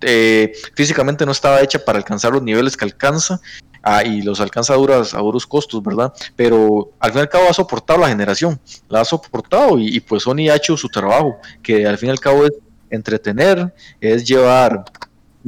[0.00, 3.40] eh, físicamente no estaba hecha para alcanzar los niveles que alcanza
[3.82, 6.12] ah, y los alcanza a, duras, a duros costos, ¿verdad?
[6.36, 10.22] Pero al fin y al cabo ha soportado la generación, la ha soportado y, pues
[10.22, 12.52] Sony ha hecho su trabajo, que al fin y al cabo es
[12.90, 14.84] entretener, es llevar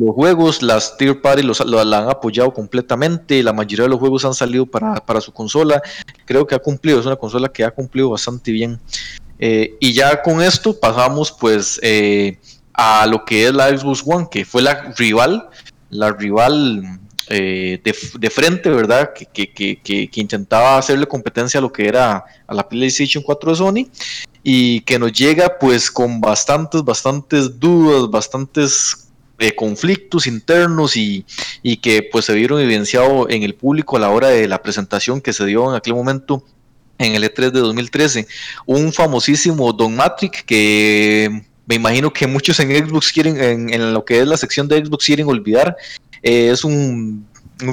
[0.00, 4.24] los juegos, las tier party los, la han apoyado completamente, la mayoría de los juegos
[4.24, 5.82] han salido para, para, su consola,
[6.24, 8.80] creo que ha cumplido, es una consola que ha cumplido bastante bien.
[9.38, 12.38] Eh, y ya con esto pasamos pues eh,
[12.72, 15.48] a lo que es la Xbox One, que fue la rival,
[15.90, 16.98] la rival
[17.28, 19.10] eh, de, frente, ¿verdad?
[19.12, 23.88] Que, que, intentaba hacerle competencia a lo que era a la PlayStation 4 de Sony
[24.42, 29.09] y que nos llega pues con bastantes, bastantes dudas, bastantes
[29.56, 31.24] conflictos internos y,
[31.62, 35.20] y, que pues se vieron evidenciados en el público a la hora de la presentación
[35.20, 36.44] que se dio en aquel momento
[36.98, 38.26] en el E3 de 2013.
[38.66, 44.20] Un famosísimo Don Matrix que me imagino que muchos en Xbox quieren, en, lo que
[44.20, 45.76] es la sección de Xbox quieren olvidar.
[46.22, 47.26] Eh, es un,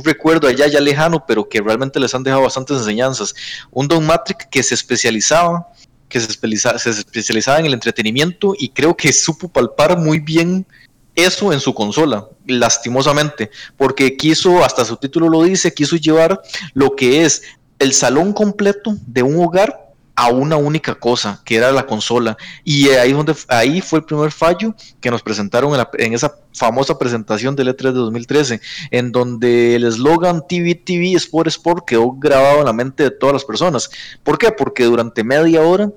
[0.03, 3.33] recuerdo allá ya lejano, pero que realmente les han dejado bastantes enseñanzas.
[3.71, 5.67] Un Don Matrix que se especializaba
[6.09, 10.65] que se especializaba, se especializaba en el entretenimiento y creo que supo palpar muy bien
[11.17, 16.39] eso en su consola, lastimosamente, porque quiso, hasta su título lo dice, quiso llevar
[16.73, 17.41] lo que es
[17.79, 22.37] el salón completo de un hogar a una única cosa, que era la consola.
[22.63, 27.55] Y ahí, donde, ahí fue el primer fallo que nos presentaron en, esa famosa presentación
[27.55, 32.65] del E3 de 2013, en donde el eslogan TV, TV, Sport, Sport quedó grabado en
[32.65, 33.91] la mente de todas las personas.
[34.23, 34.51] ¿Por qué?
[34.51, 35.91] Porque durante media hora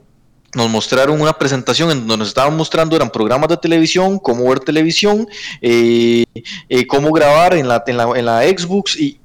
[0.54, 4.60] nos mostraron una presentación en donde nos estaban mostrando eran programas de televisión, cómo ver
[4.60, 5.26] televisión,
[5.60, 6.24] eh,
[6.68, 9.20] eh, cómo grabar en la, en la, Xbox y,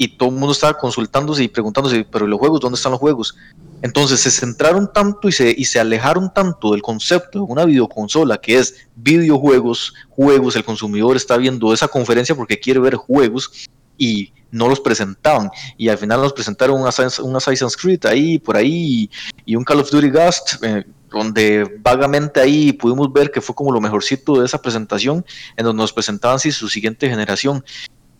[0.00, 2.60] y todo el mundo estaba consultándose y preguntándose, pero los juegos?
[2.60, 3.36] ¿Dónde están los juegos?
[3.82, 8.38] Entonces se centraron tanto y se, y se alejaron tanto del concepto de una videoconsola
[8.38, 13.68] que es videojuegos, juegos, el consumidor está viendo esa conferencia porque quiere ver juegos
[14.00, 15.50] y no los presentaban.
[15.76, 19.08] Y al final nos presentaron un Assassin's, Creed ahí, por ahí,
[19.44, 23.70] y, un Call of Duty Ghost, eh, donde vagamente ahí pudimos ver que fue como
[23.70, 25.24] lo mejorcito de esa presentación,
[25.56, 27.64] en donde nos presentaban sí, su siguiente generación.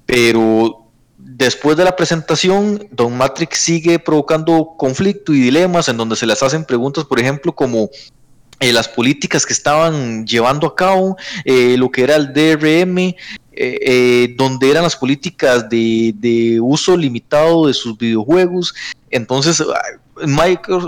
[0.06, 0.86] Pero
[1.22, 6.42] Después de la presentación, Don Matrix sigue provocando conflicto y dilemas en donde se les
[6.42, 7.90] hacen preguntas, por ejemplo, como
[8.58, 13.14] eh, las políticas que estaban llevando a cabo, eh, lo que era el DRM,
[13.52, 18.74] eh, donde eran las políticas de, uso limitado de sus videojuegos.
[19.10, 19.62] Entonces,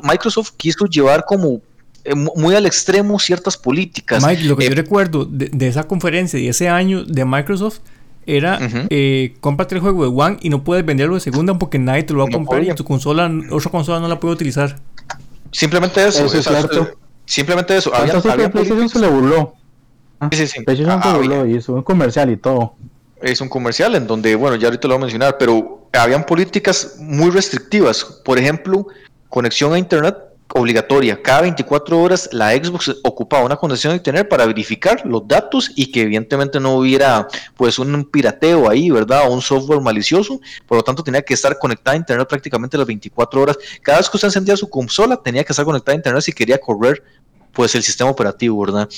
[0.03, 1.61] Microsoft quiso llevar como
[2.37, 4.25] muy al extremo ciertas políticas.
[4.25, 7.79] Mike, lo que yo recuerdo de, de, esa conferencia y ese año de Microsoft
[8.27, 8.59] era
[8.91, 12.13] eh, cómprate el juego de One y no puedes venderlo de segunda porque nadie te
[12.13, 14.79] lo va a comprar y tu consola, otra consola no la puede utilizar.
[15.51, 16.25] Simplemente eso.
[16.27, 16.97] es cierto.
[17.25, 17.95] Simplemente eso.
[17.95, 19.55] Había, PlayStation se le burló.
[20.31, 22.75] Sí, sí, ah, burló y hizo un comercial y todo.
[23.20, 26.97] Es un comercial en donde, bueno, ya ahorita lo voy a mencionar, pero habían políticas
[26.99, 28.05] muy restrictivas.
[28.25, 28.87] Por ejemplo,
[29.29, 30.16] conexión a Internet
[30.55, 31.20] obligatoria.
[31.23, 35.91] Cada 24 horas la Xbox ocupaba una conexión de Internet para verificar los datos y
[35.91, 39.29] que evidentemente no hubiera pues un pirateo ahí, ¿verdad?
[39.29, 40.41] O un software malicioso.
[40.66, 43.59] Por lo tanto, tenía que estar conectada a Internet prácticamente las 24 horas.
[43.81, 46.59] Cada vez que usted encendía su consola, tenía que estar conectada a Internet si quería
[46.59, 47.03] correr
[47.53, 48.89] pues el sistema operativo, ¿verdad?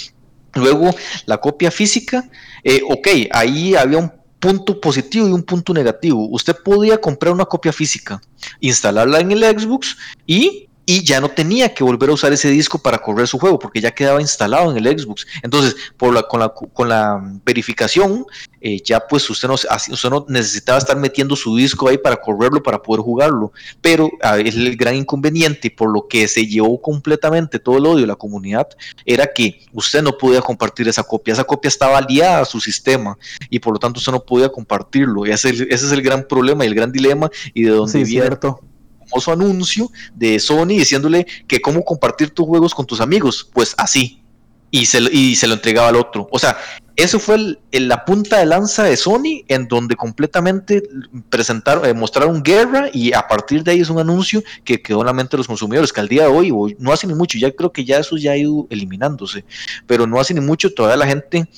[0.55, 0.95] Luego,
[1.27, 2.29] la copia física,
[2.63, 6.29] eh, ok, ahí había un punto positivo y un punto negativo.
[6.31, 8.21] Usted podía comprar una copia física,
[8.61, 9.97] instalarla en el Xbox
[10.27, 13.59] y y ya no tenía que volver a usar ese disco para correr su juego
[13.59, 15.27] porque ya quedaba instalado en el Xbox.
[15.43, 18.27] Entonces, por la, con, la, con la verificación,
[18.61, 22.63] eh, ya pues usted no, usted no necesitaba estar metiendo su disco ahí para correrlo,
[22.63, 23.53] para poder jugarlo.
[23.81, 28.07] Pero es el gran inconveniente, por lo que se llevó completamente todo el odio de
[28.07, 28.69] la comunidad,
[29.07, 31.33] era que usted no podía compartir esa copia.
[31.33, 33.17] Esa copia estaba aliada a su sistema
[33.49, 35.27] y por lo tanto usted no podía compartirlo.
[35.27, 38.05] Y ese, ese es el gran problema y el gran dilema y de dónde sí,
[38.05, 38.27] viene.
[38.27, 38.61] Cierto
[39.07, 44.23] famoso anuncio de Sony diciéndole que cómo compartir tus juegos con tus amigos, pues así,
[44.71, 46.29] y se, y se lo entregaba al otro.
[46.33, 46.57] O sea,
[46.97, 50.83] eso fue la punta de lanza de Sony en donde completamente
[51.29, 55.07] presentaron, eh, mostraron guerra y a partir de ahí es un anuncio que quedó en
[55.07, 57.51] la mente de los consumidores, que al día de hoy, no hace ni mucho, ya
[57.51, 59.45] creo que ya eso ya ha ido eliminándose,
[59.87, 61.49] pero no hace ni mucho, todavía la gente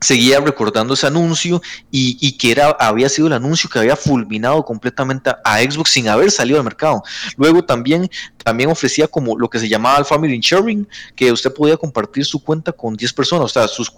[0.00, 5.30] seguía recordando ese anuncio y, que era, había sido el anuncio que había fulminado completamente
[5.44, 7.02] a, Xbox sin haber salido al mercado.
[7.36, 8.10] Luego también,
[8.48, 12.42] también ofrecía como lo que se llamaba el Family Sharing, que usted podía compartir su
[12.42, 13.90] cuenta con 10 personas, o sea, sus,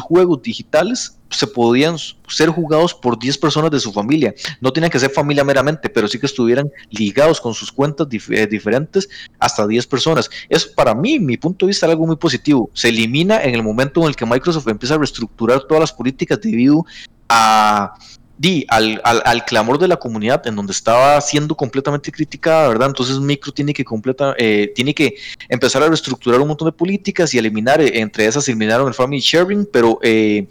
[0.00, 4.34] juegos digitales se podían ser jugados por 10 personas de su familia.
[4.60, 8.48] No tenían que ser familia meramente, pero sí que estuvieran ligados con sus cuentas eh,
[8.48, 9.08] diferentes
[9.38, 10.28] hasta 10 personas.
[10.48, 12.70] Es para mí, mi punto de vista, algo muy positivo.
[12.74, 16.40] Se elimina en el momento en el que Microsoft empieza a reestructurar todas las políticas
[16.40, 16.84] debido
[17.28, 17.94] a
[18.38, 22.88] di al, al, clamor de la comunidad en donde estaba siendo completamente criticada, ¿verdad?
[22.88, 25.16] Entonces Micro tiene que completa, eh, tiene que
[25.48, 29.20] empezar a reestructurar un montón de políticas y eliminar, eh, entre esas eliminaron el family
[29.20, 30.46] sharing, pero eh,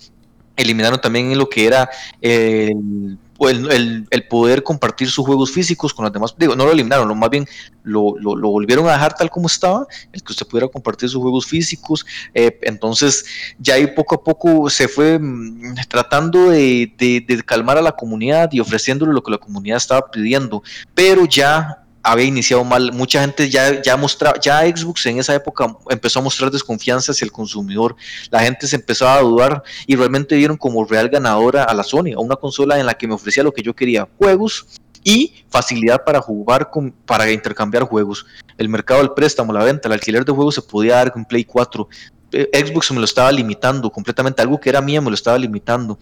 [0.58, 6.14] eliminaron también lo que era el el, el, poder compartir sus juegos físicos con los
[6.14, 6.36] demás.
[6.38, 7.48] Digo, no lo eliminaron, lo más bien
[7.84, 11.46] lo, lo, volvieron a dejar tal como estaba, el que usted pudiera compartir sus juegos
[11.46, 12.06] físicos.
[12.34, 13.26] Eh, entonces,
[13.60, 17.92] ya ahí poco a poco se fue mm, tratando de, de, de calmar a la
[17.92, 20.64] comunidad y ofreciéndole lo que la comunidad estaba pidiendo,
[20.94, 22.92] pero ya había iniciado mal.
[22.94, 27.26] Mucha gente ya, ya mostraba, ya Xbox en esa época empezó a mostrar desconfianza hacia
[27.26, 27.96] el consumidor.
[28.30, 32.14] La gente se empezó a dudar y realmente vieron como real ganadora a la Sony,
[32.16, 34.68] a una consola en la que me ofrecía lo que yo quería, juegos
[35.04, 36.70] y facilidad para jugar,
[37.06, 38.26] para intercambiar juegos.
[38.58, 41.44] El mercado del préstamo, la venta, el alquiler de juegos se podía dar con Play
[41.44, 41.88] 4.
[42.32, 45.98] Eh, Xbox me lo estaba limitando completamente, algo que era mío me lo estaba limitando.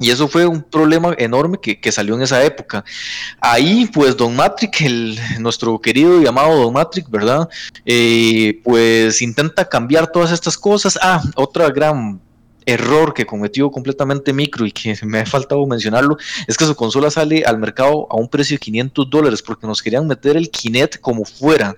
[0.00, 2.84] Y eso fue un problema enorme que, salió en esa época.
[3.40, 7.48] Ahí, pues, Don Matrix, el, nuestro querido y amado Don Matrix, ¿verdad?
[7.84, 10.98] Eh, pues intenta cambiar todas estas cosas.
[11.02, 12.20] Ah, otra gran
[12.70, 16.16] error que cometió completamente Micro y que me ha faltado mencionarlo
[16.46, 19.82] es que su consola sale al mercado a un precio de 500 dólares porque nos
[19.82, 21.76] querían meter el Kinect como fuera.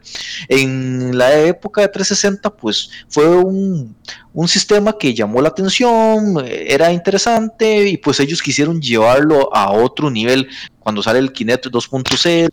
[0.49, 3.97] En la época de 360 pues fue un,
[4.33, 10.11] un sistema que llamó la atención, era interesante y pues ellos quisieron llevarlo a otro
[10.11, 12.49] nivel cuando sale el Kinect 2.0,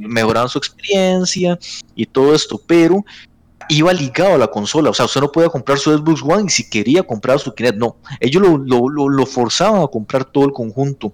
[0.00, 1.58] mejoraron su experiencia
[1.94, 3.04] y todo esto, pero
[3.68, 4.90] iba ligado a la consola.
[4.90, 7.78] O sea, usted no podía comprar su Xbox One y si quería comprar su Kinect,
[7.78, 7.96] no.
[8.20, 11.12] Ellos lo, lo, lo forzaban a comprar todo el conjunto.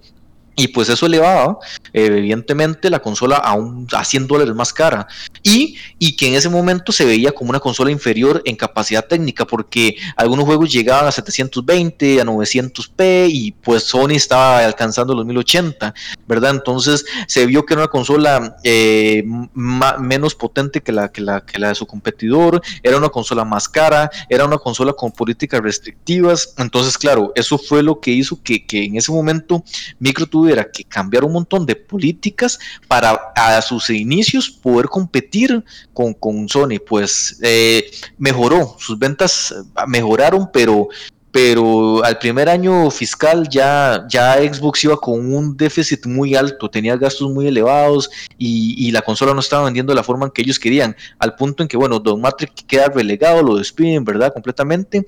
[0.61, 1.57] Y pues eso elevaba,
[1.95, 5.09] evidentemente, la consola a, un, a 100 dólares más cara.
[5.43, 9.47] Y, y que en ese momento se veía como una consola inferior en capacidad técnica,
[9.47, 15.95] porque algunos juegos llegaban a 720, a 900p, y pues Sony estaba alcanzando los 1080,
[16.29, 16.51] ¿verdad?
[16.51, 21.59] Entonces se vio que era una consola eh, menos potente que la, que, la, que
[21.59, 26.53] la de su competidor, era una consola más cara, era una consola con políticas restrictivas.
[26.59, 29.65] Entonces, claro, eso fue lo que hizo que, que en ese momento
[29.99, 35.65] Micro tuvo tuviera que cambiar un montón de políticas para a sus inicios poder competir
[35.93, 36.79] con, con Sony.
[36.85, 37.89] Pues eh,
[38.19, 39.55] mejoró, sus ventas
[39.87, 40.89] mejoraron, pero
[41.33, 46.97] pero al primer año fiscal ya, ya Xbox iba con un déficit muy alto, tenía
[46.97, 50.43] gastos muy elevados y, y, la consola no estaba vendiendo de la forma en que
[50.43, 54.33] ellos querían, al punto en que, bueno, Don Matrix queda relegado, lo despiden, ¿verdad?
[54.33, 55.07] Completamente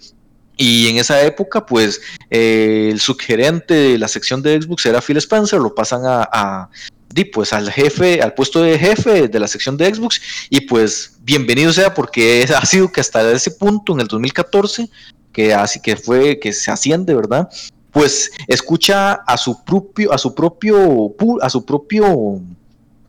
[0.63, 2.01] y en esa época, pues
[2.31, 6.71] eh, el subgerente de la sección de Xbox era Phil Spencer, lo pasan a, a
[7.33, 11.73] pues al jefe, al puesto de jefe de la sección de Xbox, y pues bienvenido
[11.73, 14.89] sea porque ha sido que hasta ese punto, en el 2014,
[15.33, 17.49] que así que fue que se asciende, ¿verdad?
[17.91, 22.41] Pues escucha a su propio, a su propio, a su propio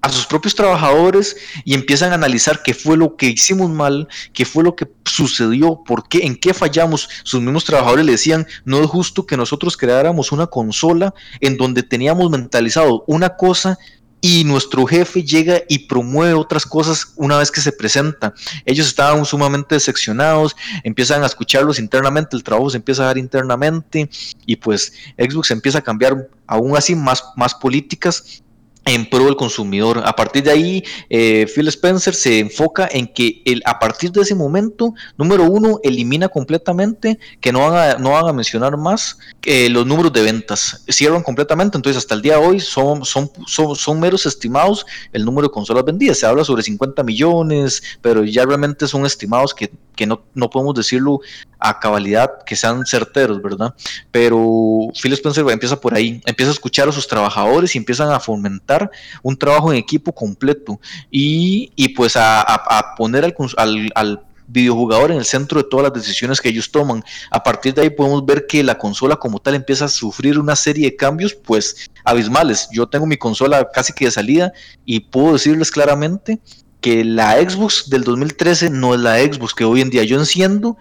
[0.04, 4.44] a sus propios trabajadores y empiezan a analizar qué fue lo que hicimos mal, qué
[4.44, 7.08] fue lo que sucedió, por qué, en qué fallamos.
[7.24, 11.84] Sus mismos trabajadores le decían, no es justo que nosotros creáramos una consola en donde
[11.84, 13.78] teníamos mentalizado una cosa
[14.20, 18.34] y nuestro jefe llega y promueve otras cosas una vez que se presenta.
[18.66, 24.10] Ellos estaban sumamente decepcionados, empiezan a escucharlos internamente, el trabajo se empieza a dar internamente
[24.46, 28.44] y pues Xbox empieza a cambiar aún así más, más políticas
[28.86, 30.02] en pro del consumidor.
[30.06, 34.22] A partir de ahí, eh, Phil Spencer se enfoca en que el, a partir de
[34.22, 39.18] ese momento, número uno, elimina completamente, que no van a, no van a mencionar más
[39.44, 40.84] eh, los números de ventas.
[40.90, 45.24] Cierran completamente, entonces hasta el día de hoy son, son, son, son, meros estimados el
[45.24, 46.18] número de consolas vendidas.
[46.18, 50.76] Se habla sobre 50 millones, pero ya realmente son estimados que, que no, no podemos
[50.76, 51.20] decirlo
[51.60, 53.74] a cabalidad, que sean certeros, ¿verdad?
[54.12, 58.20] Pero Phil Spencer empieza por ahí, empieza a escuchar a sus trabajadores y empiezan a
[58.20, 58.73] fomentar
[59.22, 63.26] un trabajo en equipo completo y, y pues a, poner
[63.58, 67.04] al, al, videojugador en el centro de todas las decisiones que ellos toman.
[67.32, 70.56] A partir de ahí podemos ver que la consola como tal empieza a sufrir una
[70.56, 72.68] serie de cambios pues abismales.
[72.72, 74.54] Yo tengo mi consola casi que de salida
[74.86, 76.40] y puedo decirles claramente
[76.82, 80.78] que la Xbox del 2013 no es la Xbox que hoy en día yo enciendo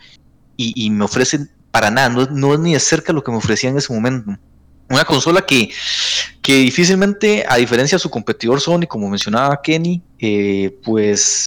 [0.56, 3.78] y, me ofrecen para nada, no, es ni de cerca lo que me ofrecía en
[3.78, 4.32] ese momento.
[4.88, 5.70] Una consola que,
[6.42, 11.46] que difícilmente, a diferencia de su competidor Sony, como mencionaba Kenny, eh, pues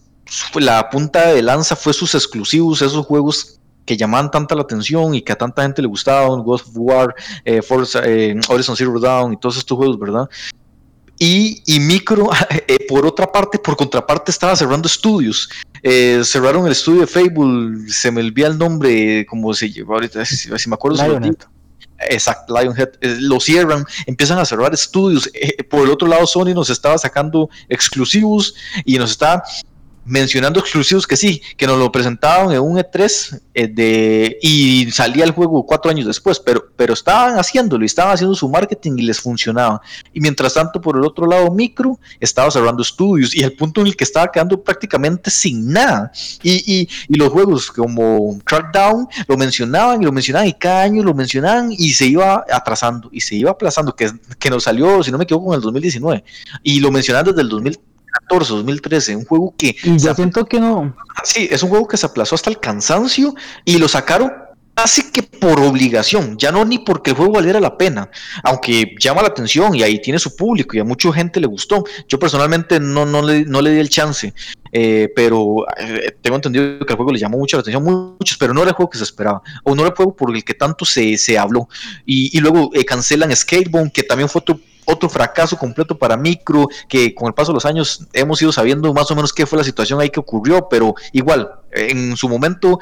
[0.55, 5.21] la punta de lanza fue sus exclusivos, esos juegos que llamaban tanta la atención y
[5.21, 9.33] que a tanta gente le gustaban, Ghost of War, eh, Forza, eh, Horizon Zero Dawn
[9.33, 10.27] y todos estos juegos, ¿verdad?
[11.17, 12.29] Y, y Micro,
[12.67, 15.49] eh, por otra parte, por contraparte, estaba cerrando estudios.
[15.81, 20.25] Eh, cerraron el estudio de Fable, se me olvida el nombre, como se llevó ahorita,
[20.25, 20.97] si, me acuerdo.
[21.99, 25.29] Exacto, Lionhead, eh, lo cierran, empiezan a cerrar estudios.
[25.33, 29.43] Eh, por el otro lado, Sony nos estaba sacando exclusivos y nos está
[30.05, 35.23] mencionando exclusivos que sí, que nos lo presentaban en un E3 eh, de, y salía
[35.23, 39.01] el juego cuatro años después, pero, pero estaban haciéndolo y estaban haciendo su marketing y
[39.01, 39.81] les funcionaba.
[40.13, 43.87] Y mientras tanto, por el otro lado, Micro estaba cerrando estudios y el punto en
[43.87, 46.11] el que estaba quedando prácticamente sin nada.
[46.43, 51.03] Y, y, y los juegos como Crackdown lo mencionaban y lo mencionaban y cada año
[51.03, 55.11] lo mencionaban y se iba atrasando y se iba aplazando, que, que nos salió, si
[55.11, 56.23] no me equivoco, en el 2019.
[56.61, 57.79] Y lo mencionaban desde el 2000
[58.29, 59.75] 2014, 2013, un juego que...
[59.83, 60.95] Y yo siento que no.
[61.23, 64.31] Sí, es un juego que se aplazó hasta el cansancio y lo sacaron
[64.75, 68.09] casi que por obligación, ya no ni porque el juego valiera la pena,
[68.43, 71.85] aunque llama la atención y ahí tiene su público y a mucha gente le gustó.
[72.09, 74.33] Yo personalmente no, no, le, no le di el chance,
[74.73, 78.53] eh, pero eh, tengo entendido que el juego le llamó mucho la atención, muchos, pero
[78.53, 80.53] no era el juego que se esperaba, o no era el juego por el que
[80.53, 81.69] tanto se, se habló.
[82.05, 86.67] Y, y luego eh, cancelan Skatebone, que también fue otro otro fracaso completo para Micro,
[86.87, 89.57] que con el paso de los años hemos ido sabiendo más o menos qué fue
[89.57, 92.79] la situación ahí que ocurrió, pero igual, en su momento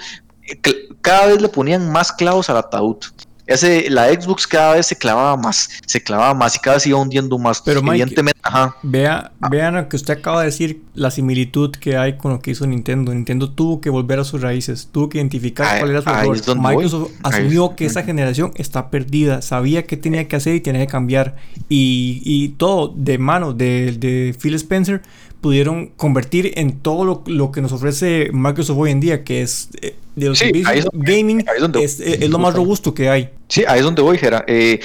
[1.01, 2.97] cada vez le ponían más clavos al ataúd.
[3.45, 6.99] Ese, la Xbox cada vez se clavaba más, se clavaba más y cada vez iba
[6.99, 7.61] hundiendo más.
[7.61, 8.39] Pero Evidentemente,
[8.83, 12.51] Vea, vean lo que usted acaba de decir, la similitud que hay con lo que
[12.51, 13.13] hizo Nintendo.
[13.13, 16.57] Nintendo tuvo que volver a sus raíces, tuvo que identificar cuál era su error.
[16.57, 20.91] Microsoft asumió que esa generación está perdida, sabía qué tenía que hacer y tenía que
[20.91, 21.35] cambiar.
[21.69, 25.01] Y, y todo de mano de, de Phil Spencer
[25.41, 29.69] pudieron convertir en todo lo, lo, que nos ofrece Microsoft hoy en día, que es
[29.81, 31.45] eh, de los servicios gaming,
[31.81, 33.29] es, es, lo más robusto que hay.
[33.47, 34.43] Sí, ahí es donde voy, Jera.
[34.47, 34.79] Eh,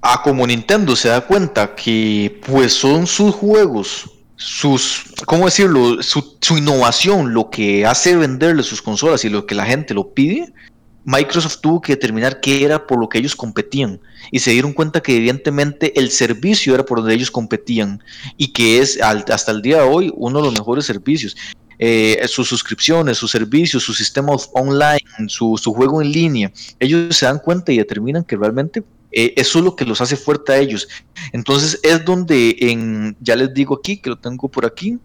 [0.00, 6.02] a como Nintendo se da cuenta que pues son sus juegos, sus, ¿cómo decirlo?
[6.02, 10.12] Su, su innovación, lo que hace venderle sus consolas y lo que la gente lo
[10.12, 10.52] pide,
[11.04, 14.00] Microsoft tuvo que determinar qué era por lo que ellos competían
[14.30, 18.02] y se dieron cuenta que evidentemente el servicio era por donde ellos competían
[18.36, 21.36] y que es hasta el día de hoy uno de los mejores servicios.
[21.78, 27.38] Eh, sus suscripciones, sus servicios, su sistema online, su, juego en línea, ellos se dan
[27.38, 30.88] cuenta y determinan que realmente eh, eso es lo que los hace fuerte a ellos.
[31.32, 34.98] Entonces es donde, en, ya les digo aquí, que lo tengo por aquí,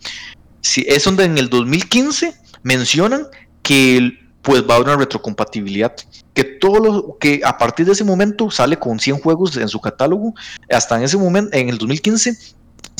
[0.62, 3.28] si, es donde en el 2015 mencionan
[3.62, 5.96] que pues va a haber una retrocompatibilidad.
[6.34, 9.80] Que todo lo que a partir de ese momento sale con 100 juegos en su
[9.80, 10.34] catálogo,
[10.70, 12.38] hasta en ese momento, en el 2015,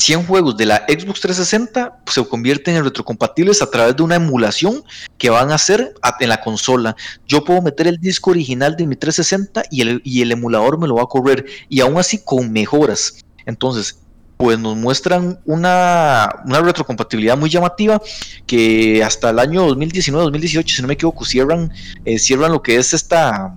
[0.00, 4.82] 100 juegos de la Xbox 360 se convierten en retrocompatibles a través de una emulación
[5.18, 6.96] que van a hacer en la consola.
[7.26, 10.88] Yo puedo meter el disco original de mi 360 y el, y el emulador me
[10.88, 13.24] lo va a correr, y aún así con mejoras.
[13.46, 13.98] Entonces,
[14.40, 18.00] pues nos muestran una, retrocompatibilidad muy llamativa
[18.46, 21.70] que hasta el año 2019-2018, si no me equivoco, cierran,
[22.06, 23.54] eh, cierran lo que es esta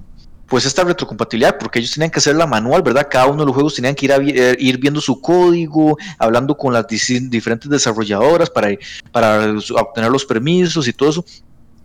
[0.53, 3.07] pues esta retrocompatibilidad, porque ellos tenían que hacerla manual, ¿verdad?
[3.09, 6.55] Cada uno de los juegos tenían que ir, a, eh, ir viendo su código, hablando
[6.55, 8.69] con las diferentes desarrolladoras para,
[9.11, 11.25] para obtener los permisos y todo eso.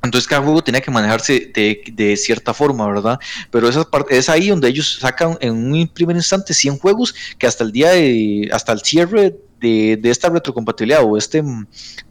[0.03, 3.19] Entonces cada juego tenía que manejarse de, cierta forma, ¿verdad?
[3.51, 7.47] Pero esa parte es ahí donde ellos sacan en un primer instante 100 juegos que
[7.47, 11.43] hasta el día de, hasta el cierre de, esta retrocompatibilidad o este,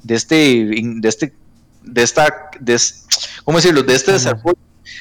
[0.01, 1.33] de este, de este,
[1.83, 2.81] de esta, de,
[3.43, 3.83] ¿cómo decirlo?
[3.83, 4.57] De este desarrollo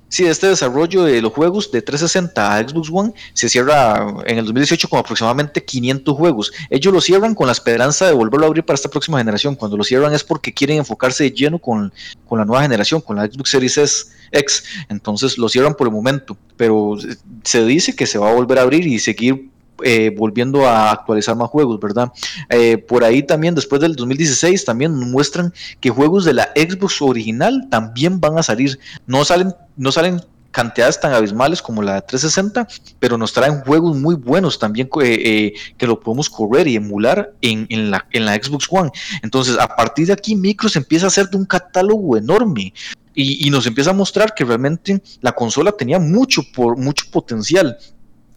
[0.09, 4.45] Sí, este desarrollo de los juegos de 360 a Xbox One se cierra en el
[4.45, 6.53] 2018 con aproximadamente 500 juegos.
[6.71, 9.55] Ellos lo cierran con la esperanza de volverlo a abrir para esta próxima generación.
[9.55, 11.93] Cuando lo cierran es porque quieren enfocarse de lleno con,
[12.29, 14.65] con la nueva generación, con la Xbox Series X.
[14.89, 16.97] Entonces lo cierran por el momento, pero
[17.43, 19.51] se dice que se va a volver a abrir y seguir
[19.83, 22.13] eh, volviendo a actualizar más juegos, ¿verdad?
[22.49, 27.69] Eh, por ahí también, después del 2016, también muestran que juegos de la Xbox original
[27.71, 28.79] también van a salir.
[29.07, 30.21] No salen, no salen
[30.51, 32.67] cantidades tan abismales como la de 360,
[32.99, 37.91] pero nos traen juegos muy buenos también eh, que lo podemos correr y emular en,
[37.91, 38.91] la, Xbox One.
[39.23, 42.73] Entonces, a partir de aquí, Micros empieza a hacer de un catálogo enorme.
[43.19, 47.79] Y, y, nos empieza a mostrar que realmente la consola tenía mucho, por, mucho potencial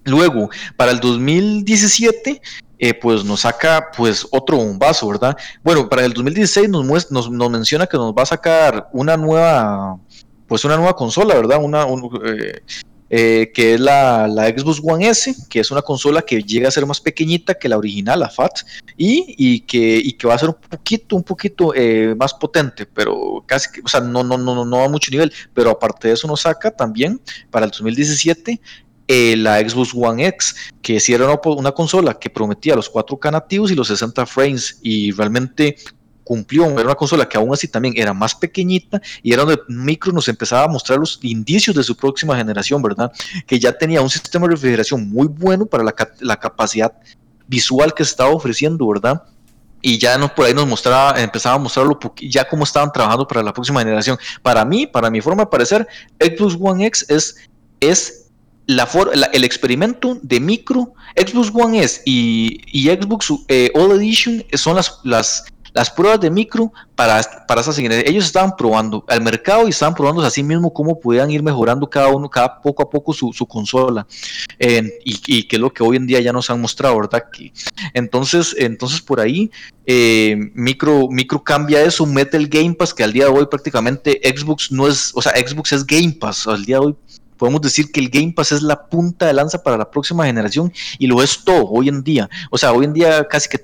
[0.10, 2.42] Luego, para el 2017,
[2.82, 5.36] eh, pues nos saca pues otro bombazo, ¿verdad?
[5.64, 10.00] Bueno, para el 2016 nos, nos, nos, menciona que nos va a sacar una nueva,
[10.48, 11.62] pues una nueva consola, ¿verdad?
[11.62, 11.86] Una,
[12.26, 12.62] eh,
[13.10, 16.72] eh, que es la, la, Xbox One S, que es una consola que llega a
[16.72, 18.60] ser más pequeñita que la original, la FAT,
[18.96, 21.74] y, y, que, y que va a ser un poquito, un poquito
[22.16, 26.08] más potente, pero casi, o sea, no, no, no, no a mucho nivel, pero aparte
[26.08, 27.20] de eso nos saca también
[27.52, 28.62] para el 2017
[29.12, 33.72] eh, la Xbox One X, que si era una, consola que prometía los 4K nativos
[33.72, 35.78] y los 60 frames, y realmente
[36.24, 40.12] cumplió, era una consola que aún así también era más pequeñita y era donde Micro
[40.12, 43.12] nos empezaba a mostrar los indicios de su próxima generación, ¿verdad?
[43.48, 46.94] Que ya tenía un sistema de refrigeración muy bueno para la, la capacidad
[47.48, 49.24] visual que estaba ofreciendo, ¿verdad?
[49.82, 53.54] y ya por ahí nos mostraba, empezaba a mostrarlo ya cómo estaban trabajando para la
[53.54, 54.20] próxima generación.
[54.44, 55.88] Para mí, para mi forma de parecer,
[56.20, 57.38] Xbox One X es,
[57.80, 58.29] es
[58.70, 60.94] el experimento de micro.
[61.16, 65.00] Xbox One S y, y Xbox eh, All Edition son las,
[65.74, 70.22] las pruebas de micro para, para esa Ellos estaban probando al mercado y estaban probando
[70.22, 74.06] a sí mismo cómo podían ir mejorando cada uno, cada poco a poco su, consola.
[74.60, 77.24] y, que es lo que hoy en día ya nos han mostrado, ¿verdad?
[77.94, 79.52] entonces, entonces por ahí
[79.86, 84.22] eh, micro, micro cambia eso, mete el Game Pass, que al día de hoy prácticamente
[84.24, 86.96] Xbox no es, o sea, Xbox es Game Pass, al día de hoy
[87.40, 90.72] podemos decir que el Game Pass es la punta de lanza para la próxima generación
[91.00, 92.30] y lo es todo hoy en día.
[92.52, 93.64] O sea, hoy en día casi que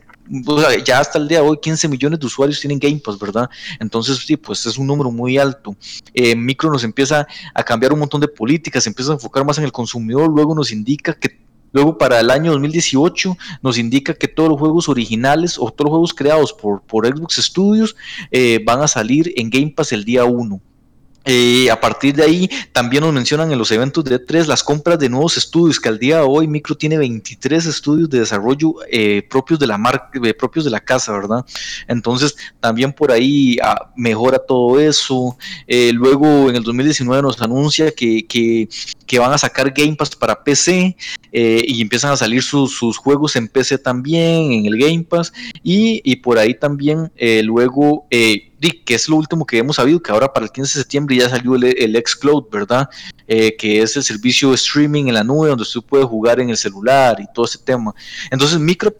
[0.84, 3.48] ya hasta el día de hoy 15 millones de usuarios tienen Game Pass, ¿verdad?
[3.80, 5.76] Entonces, sí, pues es un número muy alto.
[6.14, 9.66] Eh, Micro nos empieza a cambiar un montón de políticas, empieza a enfocar más en
[9.66, 11.46] el consumidor, luego nos indica que
[11.76, 15.90] Luego para el año 2018 nos indica que todos los juegos originales o todos los
[15.90, 17.98] juegos creados por, por Xbox Studios
[18.32, 20.62] eh, van a salir en Game Pass el día 1.
[21.26, 25.00] Eh, a partir de ahí, también nos mencionan en los eventos de E3 las compras
[25.00, 29.26] de nuevos estudios, que al día de hoy Micro tiene 23 estudios de desarrollo eh,
[29.28, 31.44] propios de la marca, eh, propios de la casa, ¿verdad?
[31.88, 35.36] Entonces, también por ahí ah, mejora todo eso.
[35.68, 40.96] luego, en el 2019 nos anuncia que, que, van a sacar Game Pass para PC
[41.32, 45.34] y empiezan a salir sus, juegos en PC también, en el Game Pass.
[45.64, 47.12] Y, y por ahí también,
[47.44, 48.08] luego
[48.72, 51.30] que es lo último que hemos sabido, que ahora para el 15 de septiembre ya
[51.30, 52.90] salió el, el xCloud, ¿verdad?
[53.28, 56.52] Eh, que es el servicio de streaming en la nube donde usted puede jugar en
[56.52, 57.94] el celular y todo ese tema.
[58.30, 58.94] Entonces, Micro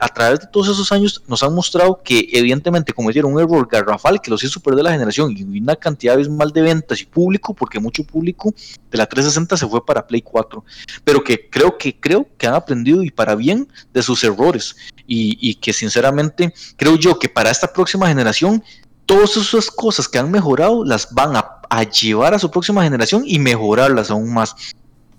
[0.00, 4.20] a través de todos esos años nos han mostrado que evidentemente cometieron un error garrafal
[4.20, 7.80] que los hizo perder la generación y una cantidad mal de ventas y público, porque
[7.80, 8.54] mucho público
[8.90, 10.64] de la 360 se fue para Play 4,
[11.02, 15.56] pero que creo que creo que han aprendido y para bien de sus errores y
[15.56, 18.62] que sinceramente creo yo que para esta próxima generación
[19.12, 23.38] todas esas cosas que han mejorado las van a, llevar a su próxima generación y
[23.38, 24.54] mejorarlas aún más.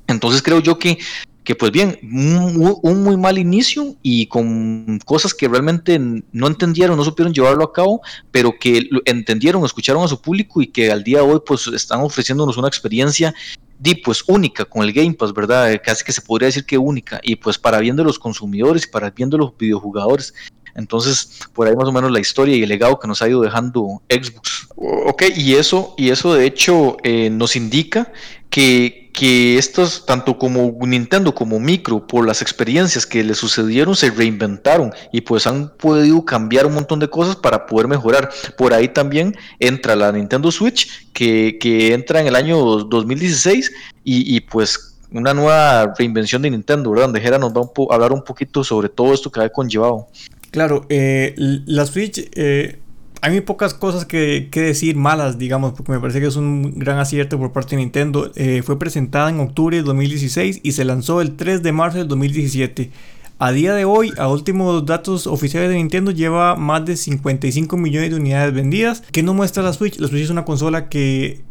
[0.08, 0.98] Entonces creo yo que,
[1.44, 7.04] que pues bien, un, muy mal inicio y con cosas que realmente no entendieron, no
[7.04, 11.20] supieron llevarlo a cabo, pero que entendieron, escucharon a su público y que al día
[11.20, 13.34] de hoy pues están ofreciéndonos una experiencia
[13.80, 15.80] di, pues única con el Game Pass, ¿verdad?
[15.84, 18.90] Casi que se podría decir que única y pues para bien de los consumidores y
[18.90, 20.34] para bien de los videojugadores.
[20.76, 23.42] Entonces, por ahí más o menos la historia y el legado que nos ha ido
[23.42, 24.68] dejando Xbox.
[24.76, 28.12] Ok, y eso, y eso de hecho eh, nos indica
[28.50, 34.12] que, que estos, tanto como Nintendo como Micro, por las experiencias que le sucedieron, se
[34.12, 38.30] reinventaron y pues han podido cambiar un montón de cosas para poder mejorar.
[38.58, 43.72] Por ahí también entra la Nintendo Switch, que, que entra en el año 2016
[44.04, 47.06] y, y pues una nueva reinvención de Nintendo, ¿verdad?
[47.06, 50.08] Donde Jera nos va a hablar un poquito sobre todo esto que ha conllevado.
[50.54, 52.78] Claro, eh, la Switch, eh,
[53.22, 57.00] hay muy pocas cosas que, decir malas, digamos, porque me parece que es un gran
[57.00, 58.32] acierto por parte de Nintendo.
[58.36, 62.08] Eh, fue presentada en octubre de 2016 y se lanzó el 3 de marzo del
[62.08, 62.92] 2017.
[63.40, 68.12] A día de hoy, a últimos datos oficiales de Nintendo, lleva más de 55 millones
[68.12, 69.02] de unidades vendidas.
[69.12, 69.98] ¿Qué no muestra la Switch?
[69.98, 71.42] La Switch es una consola que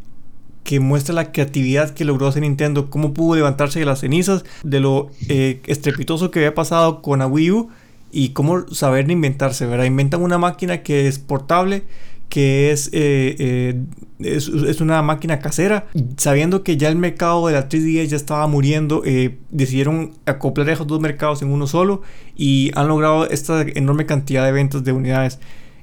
[0.63, 4.79] que muestra la creatividad que logró hacer Nintendo, cómo pudo levantarse de las cenizas, de
[4.79, 7.71] lo estrepitoso que había pasado con la Wii U
[8.13, 9.87] y cómo saber inventarse, ¿verdad?
[9.87, 11.85] Inventan una máquina que es portable,
[12.29, 13.83] que es, eh, eh,
[14.21, 14.49] es,
[14.81, 15.87] una máquina casera,
[16.17, 20.87] sabiendo que ya el mercado de la 3DS ya estaba muriendo, eh, decidieron acoplar esos
[20.87, 22.03] dos mercados en uno solo
[22.37, 25.41] y han logrado esta enorme cantidad de ventas de unidades.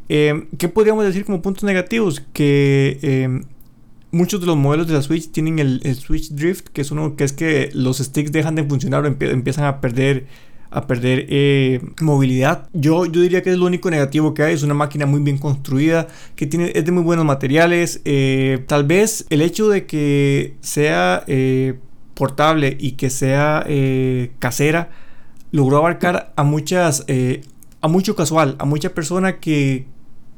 [0.07, 2.23] ¿Qué podríamos decir como puntos negativos?
[2.33, 3.43] Que
[4.11, 7.15] muchos de los modelos de la Switch tienen el, el, Switch Drift, que es uno
[7.15, 10.25] que es que los sticks dejan de funcionar o empiezan a perder
[10.71, 12.69] a perder eh, movilidad.
[12.73, 14.53] Yo, yo diría que es lo único negativo que hay.
[14.53, 18.01] Es una máquina muy bien construida, que tiene, es de muy buenos materiales.
[18.05, 21.79] Eh, tal vez el hecho de que sea eh,
[22.13, 23.65] portable y que sea
[24.39, 24.89] casera
[25.51, 27.05] logró abarcar a muchas,
[27.81, 29.85] a mucho casual, a mucha persona que,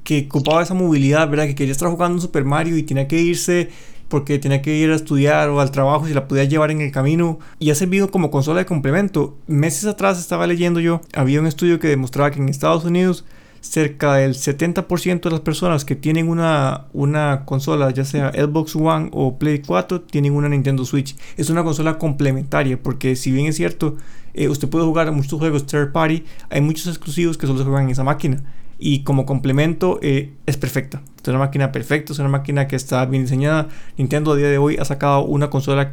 [0.04, 1.48] que ocupaba esa movilidad, ¿verdad?
[1.48, 3.70] Que quería estar jugando un Super Mario y tenía que irse
[4.12, 6.92] porque tenía que ir a estudiar o al trabajo y la podía llevar en el
[6.92, 9.38] camino y ha servido como consola de complemento.
[9.48, 13.24] Meses atrás estaba leyendo yo, había un estudio que demostraba que en Estados Unidos
[13.62, 19.10] cerca del 70% de las personas que tienen una, una consola, ya sea Xbox One
[19.14, 21.16] o Play 4, tienen una Nintendo Switch.
[21.38, 23.96] Es una consola complementaria porque si bien es cierto,
[24.34, 27.86] eh, usted puede jugar muchos juegos third party, hay muchos exclusivos que solo se juegan
[27.86, 28.44] en esa máquina
[28.84, 31.04] y como complemento eh, es perfecta.
[31.22, 33.70] Es una máquina perfecta, es una máquina que está bien diseñada.
[33.96, 35.92] Nintendo a día de hoy ha sacado una consola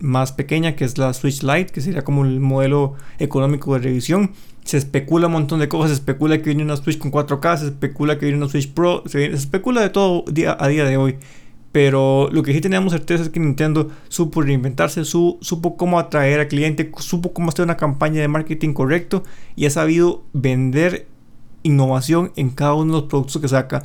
[0.00, 4.32] más pequeña que es la Switch Lite, que sería como el modelo económico de revisión.
[4.64, 7.66] Se especula un montón de cosas, se especula que viene una Switch con 4K, se
[7.66, 11.18] especula que viene una Switch Pro, se, especula de todo día, a día de hoy.
[11.70, 16.48] Pero lo que sí tenemos certeza es que Nintendo supo reinventarse, supo cómo atraer al
[16.48, 19.22] cliente, supo cómo hacer una campaña de marketing correcto
[19.54, 21.11] y ha sabido vender
[21.62, 23.82] innovación en cada uno de los productos que saca.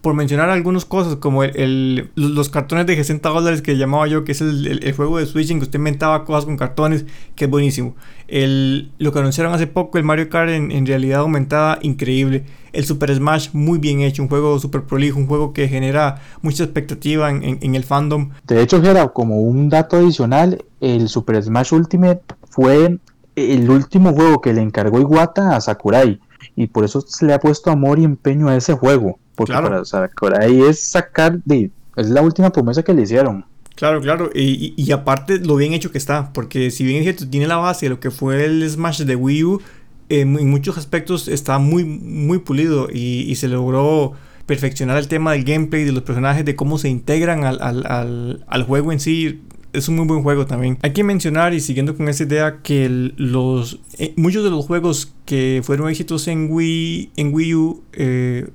[0.00, 4.32] Por mencionar algunas cosas, como el, los cartones de 60 dólares que llamaba yo, que
[4.32, 7.96] es el, juego de Switch en que usted inventaba cosas con cartones, que es buenísimo.
[8.28, 12.44] El, lo que anunciaron hace poco, el Mario Kart en, realidad aumentada, increíble.
[12.72, 16.62] El Super Smash, muy bien hecho, un juego super prolijo, un juego que genera mucha
[16.62, 18.30] expectativa en, el fandom.
[18.46, 18.80] De hecho,
[19.12, 22.98] como un dato adicional, el Super Smash Ultimate fue
[23.34, 26.20] el último juego que le encargó Iwata a Sakurai
[26.56, 29.18] y por eso se le ha puesto amor y empeño a ese juego.
[29.34, 31.70] Porque para Sakurai es sacar de.
[31.94, 33.44] Es la última promesa que le hicieron.
[33.74, 34.30] Claro, claro.
[34.34, 36.32] Y, y, aparte lo bien hecho que está.
[36.32, 39.16] Porque si bien es cierto, tiene la base de lo que fue el Smash de
[39.16, 39.62] Wii U.
[40.08, 42.88] en muchos aspectos está muy, muy pulido.
[42.90, 44.14] Y, y, se logró
[44.46, 48.44] perfeccionar el tema del gameplay, de los personajes, de cómo se integran al, al, al,
[48.46, 49.42] al juego en sí
[49.76, 50.78] es un muy buen juego también.
[50.82, 55.12] Hay que mencionar y siguiendo con esta idea que los eh, muchos de los juegos
[55.24, 58.48] que fueron éxitos en Wii en Wii U eh,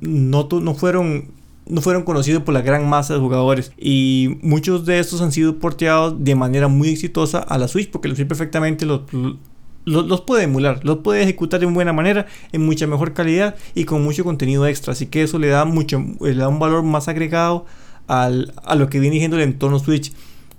[0.00, 1.28] no, no fueron
[1.66, 5.58] no fueron conocidos por la gran masa de jugadores y muchos de estos han sido
[5.58, 9.02] porteados de manera muy exitosa a la Switch porque la Switch perfectamente los,
[9.84, 14.02] los, puede emular, los puede ejecutar de buena manera, en mucha mejor calidad y con
[14.02, 14.92] mucho contenido extra.
[14.92, 17.66] Así que eso le da mucho, le da un valor más agregado
[18.06, 20.12] al, a lo que viene siendo el entorno Switch.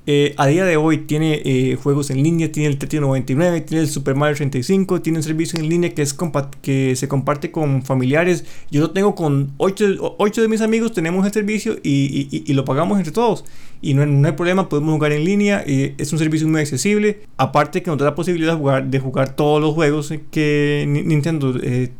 [0.07, 3.81] Eh, a día de hoy tiene eh, juegos en línea, tiene el Tetris 99, tiene
[3.81, 6.15] el Super Mario 35, tiene un servicio en línea que, es
[6.61, 8.45] que se comparte con familiares.
[8.69, 13.11] Yo lo tengo con 8, de mis amigos, tenemos el servicio y, lo pagamos entre
[13.11, 13.45] todos.
[13.81, 17.21] Y no, hay problema, podemos jugar en línea, eh, es un servicio muy accesible.
[17.37, 21.53] Aparte que nos da la posibilidad de jugar, de jugar todos los juegos que Nintendo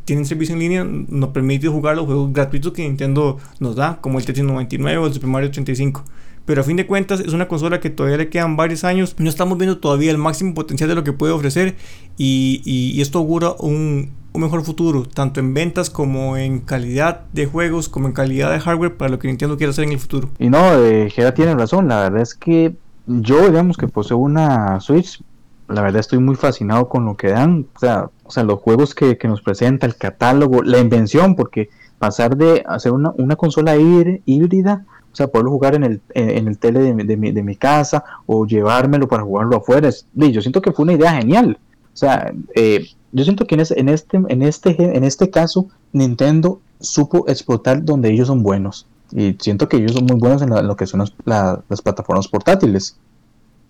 [0.06, 4.00] tiene en servicio en línea, nos permite jugar los juegos gratuitos que Nintendo nos da,
[4.00, 6.04] como el Tetris 99 o el Super Mario 35
[6.46, 9.30] pero a fin de cuentas es una consola que todavía le quedan varios años, no
[9.30, 11.76] estamos viendo todavía el máximo potencial de lo que puede ofrecer
[12.18, 18.08] y, esto augura un, mejor futuro, tanto en ventas como en calidad de juegos, como
[18.08, 20.30] en calidad de hardware para lo que Nintendo quiere hacer en el futuro.
[20.40, 22.76] Y no, eh, tiene razón, la verdad es que
[23.08, 25.22] yo, digamos que poseo una Switch,
[25.68, 28.94] la verdad estoy muy fascinado con lo que dan, o sea, o sea los juegos
[28.94, 34.86] que, nos presenta, el catálogo, la invención, porque pasar de hacer una, una consola híbrida
[35.16, 38.46] o sea, poderlo jugar en el, en el tele de, mi, de mi casa o
[38.46, 39.90] llevármelo para jugarlo afuera.
[40.14, 41.58] yo siento que fue una idea genial.
[41.94, 46.60] O sea, eh, yo siento que en, en, este, en, este, en este caso Nintendo
[46.82, 48.88] supo explotar donde ellos son buenos.
[49.14, 52.98] Y siento que ellos son muy buenos en, lo que son las plataformas portátiles.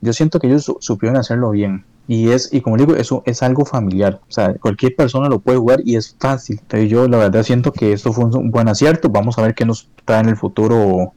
[0.02, 1.86] Yo siento que ellos supieron hacerlo bien.
[2.08, 4.20] Y es, y como digo, eso es algo familiar.
[4.28, 6.58] O sea, cualquier persona lo puede jugar y es fácil.
[6.60, 9.10] Entonces yo la verdad siento que esto fue un buen acierto.
[9.10, 11.14] Vamos a ver qué nos trae en el futuro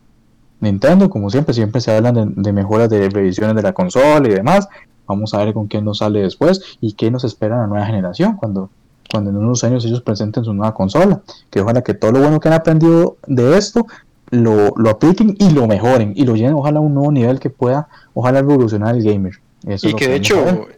[0.60, 4.68] Nintendo, como siempre, siempre se hablan de, mejoras de revisiones de la consola y demás.
[5.06, 8.36] Vamos a ver con qué nos sale después y qué nos espera la nueva generación
[8.36, 8.70] cuando,
[9.10, 11.22] cuando en unos años ellos presenten su nueva consola.
[11.50, 13.86] Que ojalá que todo lo bueno que han aprendido de esto
[14.30, 17.50] lo, lo apliquen y lo mejoren y lo llenen ojalá a un nuevo nivel que
[17.50, 19.34] pueda, ojalá revolucionar el gamer.
[19.64, 20.68] y que de hecho,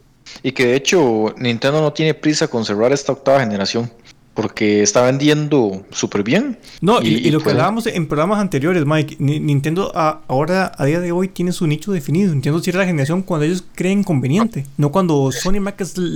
[0.42, 3.90] y que de hecho Nintendo no tiene prisa con cerrar esta octava generación
[4.40, 6.58] porque está vendiendo súper bien.
[6.80, 11.12] No, y, lo que pues hablábamos en programas anteriores, Mike, Nintendo ahora, a día de
[11.12, 12.32] hoy, tiene su nicho definido.
[12.32, 15.58] Nintendo cierra la generación cuando ellos creen conveniente, no cuando Sony,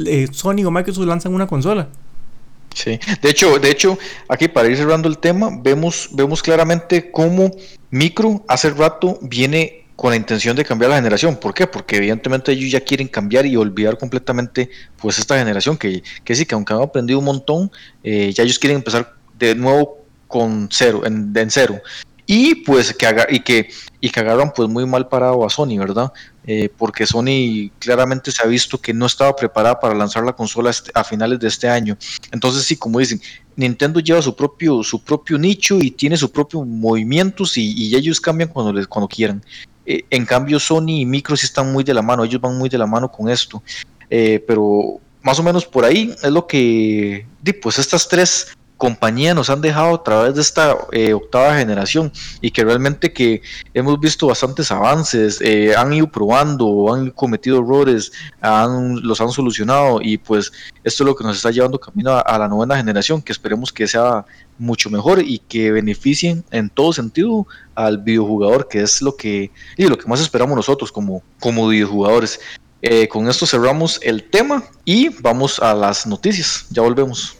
[0.06, 1.90] eh, Sony o Microsoft lanzan una consola.
[2.74, 7.50] Sí, de hecho, de hecho, aquí para ir cerrando el tema, vemos, vemos claramente cómo
[7.90, 11.36] Micro hace rato viene con la intención de cambiar la generación.
[11.36, 11.66] ¿Por qué?
[11.66, 16.46] Porque evidentemente ellos ya quieren cambiar y olvidar completamente pues esta generación que, que sí,
[16.46, 17.70] que aunque han aprendido un montón,
[18.02, 21.80] eh, ya ellos quieren empezar de nuevo con cero, en, cero
[22.26, 23.68] y pues que haga, y que
[24.00, 26.12] y que agarran pues muy mal parado a Sony, ¿verdad?
[26.46, 30.70] Eh, porque Sony claramente se ha visto que no estaba preparada para lanzar la consola
[30.70, 31.96] este, a finales de este año.
[32.32, 33.20] Entonces sí, como dicen,
[33.56, 38.48] Nintendo lleva su propio su propio nicho y tiene su propio movimientos y, ellos cambian
[38.48, 39.42] cuando les cuando quieran.
[39.86, 42.68] Eh, en cambio Sony y Micro sí están muy de la mano, ellos van muy
[42.68, 43.62] de la mano con esto.
[44.10, 47.26] Eh, pero más o menos por ahí es lo que,
[47.62, 52.50] pues estas tres compañía nos han dejado a través de esta eh, octava generación y
[52.50, 53.40] que realmente que
[53.72, 60.00] hemos visto bastantes avances, eh, han ido probando, han cometido errores, han, los han solucionado
[60.02, 63.32] y pues esto es lo que nos está llevando camino a, la novena generación que
[63.32, 64.26] esperemos que sea
[64.58, 69.86] mucho mejor y que beneficien en todo sentido al videojugador que es lo que y
[69.86, 72.40] lo que más esperamos nosotros como, como videojugadores.
[72.82, 76.66] Eh, con esto cerramos el tema y vamos a las noticias.
[76.70, 77.36] Ya volvemos.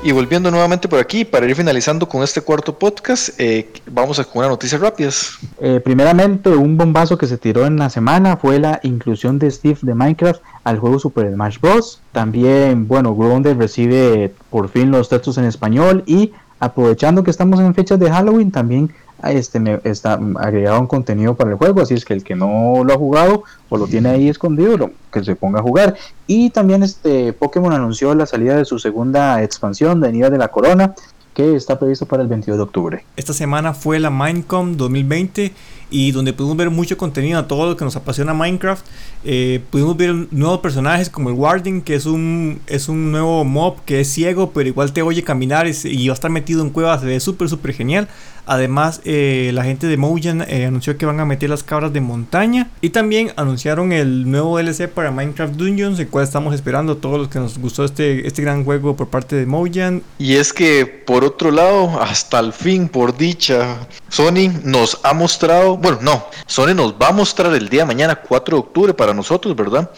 [0.00, 4.24] Y volviendo nuevamente por aquí, para ir finalizando con este cuarto podcast, eh, vamos a
[4.24, 5.38] con noticias rápidas.
[5.60, 9.78] Eh, primeramente, un bombazo que se tiró en la semana fue la inclusión de Steve
[9.82, 12.00] de Minecraft al juego Super Smash Bros.
[12.12, 17.74] También, bueno, Grounded recibe por fin los textos en español y aprovechando que estamos en
[17.74, 22.04] fechas de Halloween, también este me está agregado un contenido para el juego, así es
[22.04, 25.60] que el que no lo ha jugado o lo tiene ahí escondido, que se ponga
[25.60, 25.96] a jugar.
[26.26, 30.48] Y también este Pokémon anunció la salida de su segunda expansión de Nidas de la
[30.48, 30.94] Corona,
[31.34, 33.04] que está previsto para el 22 de octubre.
[33.16, 35.52] Esta semana fue la Minecon 2020
[35.90, 38.84] y donde pudimos ver mucho contenido a todo lo que nos apasiona Minecraft.
[39.24, 43.84] Eh, pudimos ver nuevos personajes como el Warden, que es un, es un nuevo mob
[43.84, 47.00] que es ciego, pero igual te oye caminar y, va a estar metido en cuevas,
[47.00, 48.08] se ve súper, súper genial.
[48.46, 52.00] Además, eh, la gente de Mojang eh, anunció que van a meter las cabras de
[52.00, 52.70] montaña.
[52.80, 57.18] Y también anunciaron el nuevo DLC para Minecraft Dungeons, el cual estamos esperando a todos
[57.18, 60.00] los que nos gustó este, este gran juego por parte de Mojang.
[60.18, 65.77] Y es que, por otro lado, hasta el fin, por dicha, Sony nos ha mostrado,
[65.80, 69.14] bueno, no, Sony nos va a mostrar el día de mañana, 4 de octubre, para
[69.14, 69.90] nosotros, ¿verdad?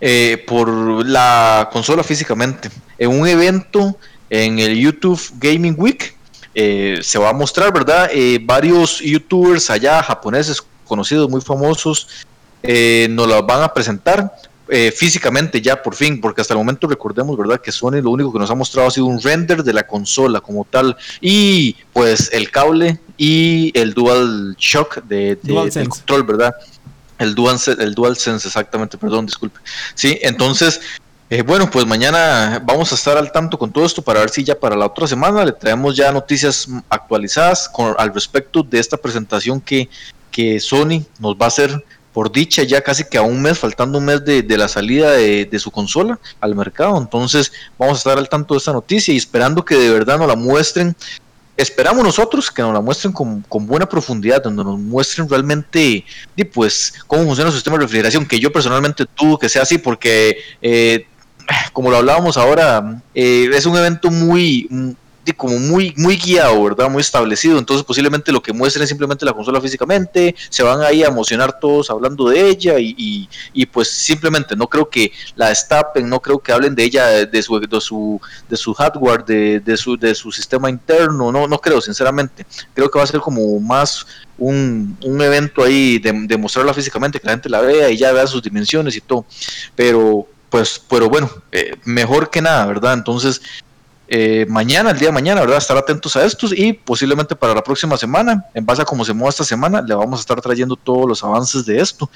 [0.00, 0.68] Eh, por
[1.06, 2.70] la consola físicamente.
[2.98, 3.96] En un evento
[4.30, 6.14] en el YouTube Gaming Week
[6.54, 8.10] eh, se va a mostrar, ¿verdad?
[8.12, 12.08] Eh, varios youtubers allá, japoneses conocidos, muy famosos,
[12.62, 14.32] eh, nos la van a presentar.
[14.94, 17.60] físicamente ya por fin, porque hasta el momento recordemos, ¿verdad?
[17.60, 20.40] Que Sony lo único que nos ha mostrado ha sido un render de la consola
[20.40, 26.54] como tal y pues el cable y el Dual Shock de, de control, ¿verdad?
[27.18, 29.60] El Dual, el Dual Sense, exactamente, perdón, disculpe.
[29.94, 30.80] Sí, entonces
[31.28, 34.42] eh, bueno, pues mañana vamos a estar al tanto con todo esto para ver si
[34.42, 38.96] ya para la otra semana le traemos ya noticias actualizadas con, al respecto de esta
[38.96, 39.90] presentación que,
[40.30, 43.98] que Sony nos va a hacer por dicha ya casi que a un mes, faltando
[43.98, 46.96] un mes de, la salida de, su consola al mercado.
[46.96, 50.26] Entonces vamos a estar al tanto de esta noticia y esperando que de verdad nos
[50.26, 50.96] la muestren.
[51.60, 56.04] Esperamos nosotros que nos la muestren con, buena profundidad, donde nos muestren realmente
[56.54, 60.38] pues cómo funciona el sistema de refrigeración, que yo personalmente dudo que sea así porque
[60.62, 61.06] eh,
[61.74, 64.96] como lo hablábamos ahora, eh, es un evento muy,
[65.36, 66.90] como muy, muy guiado, ¿verdad?
[66.90, 67.58] Muy establecido.
[67.58, 71.58] Entonces, posiblemente lo que muestren es simplemente la consola físicamente, se van ahí a emocionar
[71.58, 76.38] todos hablando de ella y, y, pues simplemente no creo que la destapen, no creo
[76.38, 80.14] que hablen de ella, de su, de su, de su hardware, de, de, su, de
[80.14, 82.46] su sistema interno, no, no creo, sinceramente.
[82.74, 84.06] Creo que va a ser como más
[84.38, 88.12] un, un evento ahí de, de mostrarla físicamente, que la gente la vea y ya
[88.12, 89.24] vea sus dimensiones y todo.
[89.76, 92.94] Pero pues, pero bueno, eh, mejor que nada, ¿verdad?
[92.94, 93.40] Entonces,
[94.10, 95.58] eh, mañana, el día de mañana, ¿verdad?
[95.58, 99.14] Estar atentos a estos y posiblemente para la próxima semana, en base a cómo se
[99.14, 102.10] mueva esta semana, le vamos a estar trayendo todos los avances de esto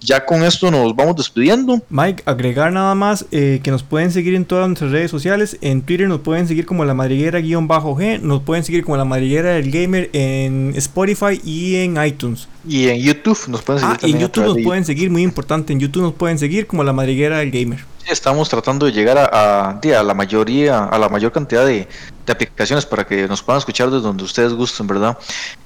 [0.00, 1.82] ya con esto nos vamos despidiendo.
[1.90, 5.58] Mike, agregar nada más eh, que nos pueden seguir en todas nuestras redes sociales.
[5.60, 8.20] En Twitter nos pueden seguir como la madriguera-g.
[8.20, 12.48] Nos pueden seguir como la madriguera del gamer en Spotify y en iTunes.
[12.66, 13.96] Y en YouTube nos pueden seguir.
[14.00, 15.72] Ah, en YouTube nos pueden seguir, muy importante.
[15.72, 17.80] En YouTube nos pueden seguir como la madriguera del gamer
[18.12, 21.88] estamos tratando de llegar a, la mayoría, a la mayor cantidad de,
[22.28, 25.16] aplicaciones para que nos puedan escuchar desde donde ustedes gusten, ¿verdad?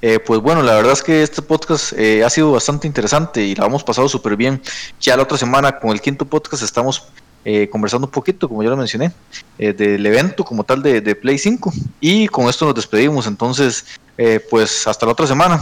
[0.00, 3.56] Eh, pues bueno, la verdad es que este podcast eh, ha sido bastante interesante y
[3.56, 4.62] la hemos pasado súper bien.
[5.00, 7.08] Ya la otra semana con el quinto podcast estamos
[7.44, 9.10] eh, conversando un poquito, como ya lo mencioné,
[9.58, 11.72] del evento como tal de, Play 5.
[12.00, 13.84] Y con esto nos despedimos, entonces,
[14.48, 15.60] pues hasta la otra semana.